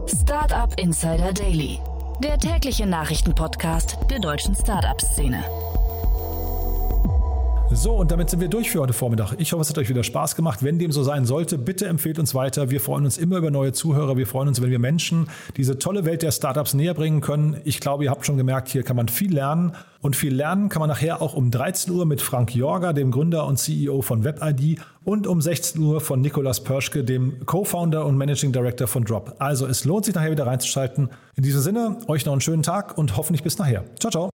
Startup 0.06 0.78
Insider 0.80 1.32
Daily, 1.32 1.80
der 2.22 2.38
tägliche 2.38 2.86
Nachrichtenpodcast 2.86 3.98
der 4.12 4.20
deutschen 4.20 4.54
Startup-Szene. 4.54 5.44
So, 7.76 7.94
und 7.94 8.12
damit 8.12 8.30
sind 8.30 8.40
wir 8.40 8.50
durch 8.50 8.70
für 8.70 8.82
heute 8.82 8.94
Vormittag. 8.94 9.34
Ich 9.40 9.52
hoffe, 9.52 9.62
es 9.62 9.70
hat 9.70 9.78
euch 9.80 9.90
wieder 9.90 10.04
Spaß 10.04 10.36
gemacht. 10.36 10.62
Wenn 10.62 10.78
dem 10.78 10.92
so 10.92 11.02
sein 11.02 11.26
sollte, 11.26 11.58
bitte 11.58 11.88
empfehlt 11.88 12.20
uns 12.20 12.36
weiter. 12.36 12.70
Wir 12.70 12.80
freuen 12.80 13.04
uns 13.04 13.18
immer 13.18 13.38
über 13.38 13.50
neue 13.50 13.74
Zuhörer. 13.74 14.16
Wir 14.16 14.28
freuen 14.28 14.48
uns, 14.48 14.62
wenn 14.62 14.70
wir 14.70 14.78
Menschen 14.78 15.28
diese 15.58 15.80
tolle 15.80 16.06
Welt 16.06 16.22
der 16.22 16.32
Startups 16.32 16.76
näher 16.76 16.94
bringen 16.94 17.20
können. 17.20 17.58
Ich 17.64 17.80
glaube, 17.80 18.04
ihr 18.04 18.12
habt 18.12 18.26
schon 18.28 18.38
gemerkt, 18.38 18.70
hier 18.70 18.84
kann 18.84 18.96
man 18.96 19.08
viel 19.08 19.34
lernen. 19.34 19.74
Und 20.02 20.16
viel 20.16 20.36
lernen 20.36 20.70
kann 20.70 20.82
man 20.82 20.90
nachher 20.90 21.22
auch 21.22 21.34
um 21.34 21.50
13 21.50 21.92
Uhr 21.94 22.06
mit 22.06 22.22
Frank 22.22 22.54
Jorga, 22.54 22.94
dem 22.94 23.10
Gründer 23.10 23.48
und 23.48 23.58
CEO 23.58 24.02
von 24.02 24.24
WebID, 24.24 24.80
und 25.04 25.26
um 25.26 25.42
16 25.42 25.82
Uhr 25.82 26.00
von 26.00 26.22
Nikolas 26.22 26.64
Pörschke, 26.64 27.04
dem 27.04 27.46
Co-Founder 27.46 28.06
und 28.06 28.18
Managing 28.18 28.52
Director 28.52 28.88
von 28.88 29.04
Drop. 29.04 29.36
Also 29.40 29.66
es 29.66 29.84
lohnt 29.84 30.06
sich 30.06 30.14
nachher 30.14 30.32
wieder 30.32 30.46
reinzuschalten. 30.46 31.10
In 31.36 31.44
diesem 31.44 31.62
Sinne, 31.62 31.98
euch 32.08 32.26
noch 32.26 32.34
einen 32.34 32.42
schönen 32.42 32.64
Tag 32.64 32.98
und 32.98 33.18
hoffentlich 33.18 33.44
bis 33.44 33.58
nachher. 33.58 33.84
Ciao, 34.00 34.12
ciao. 34.12 34.33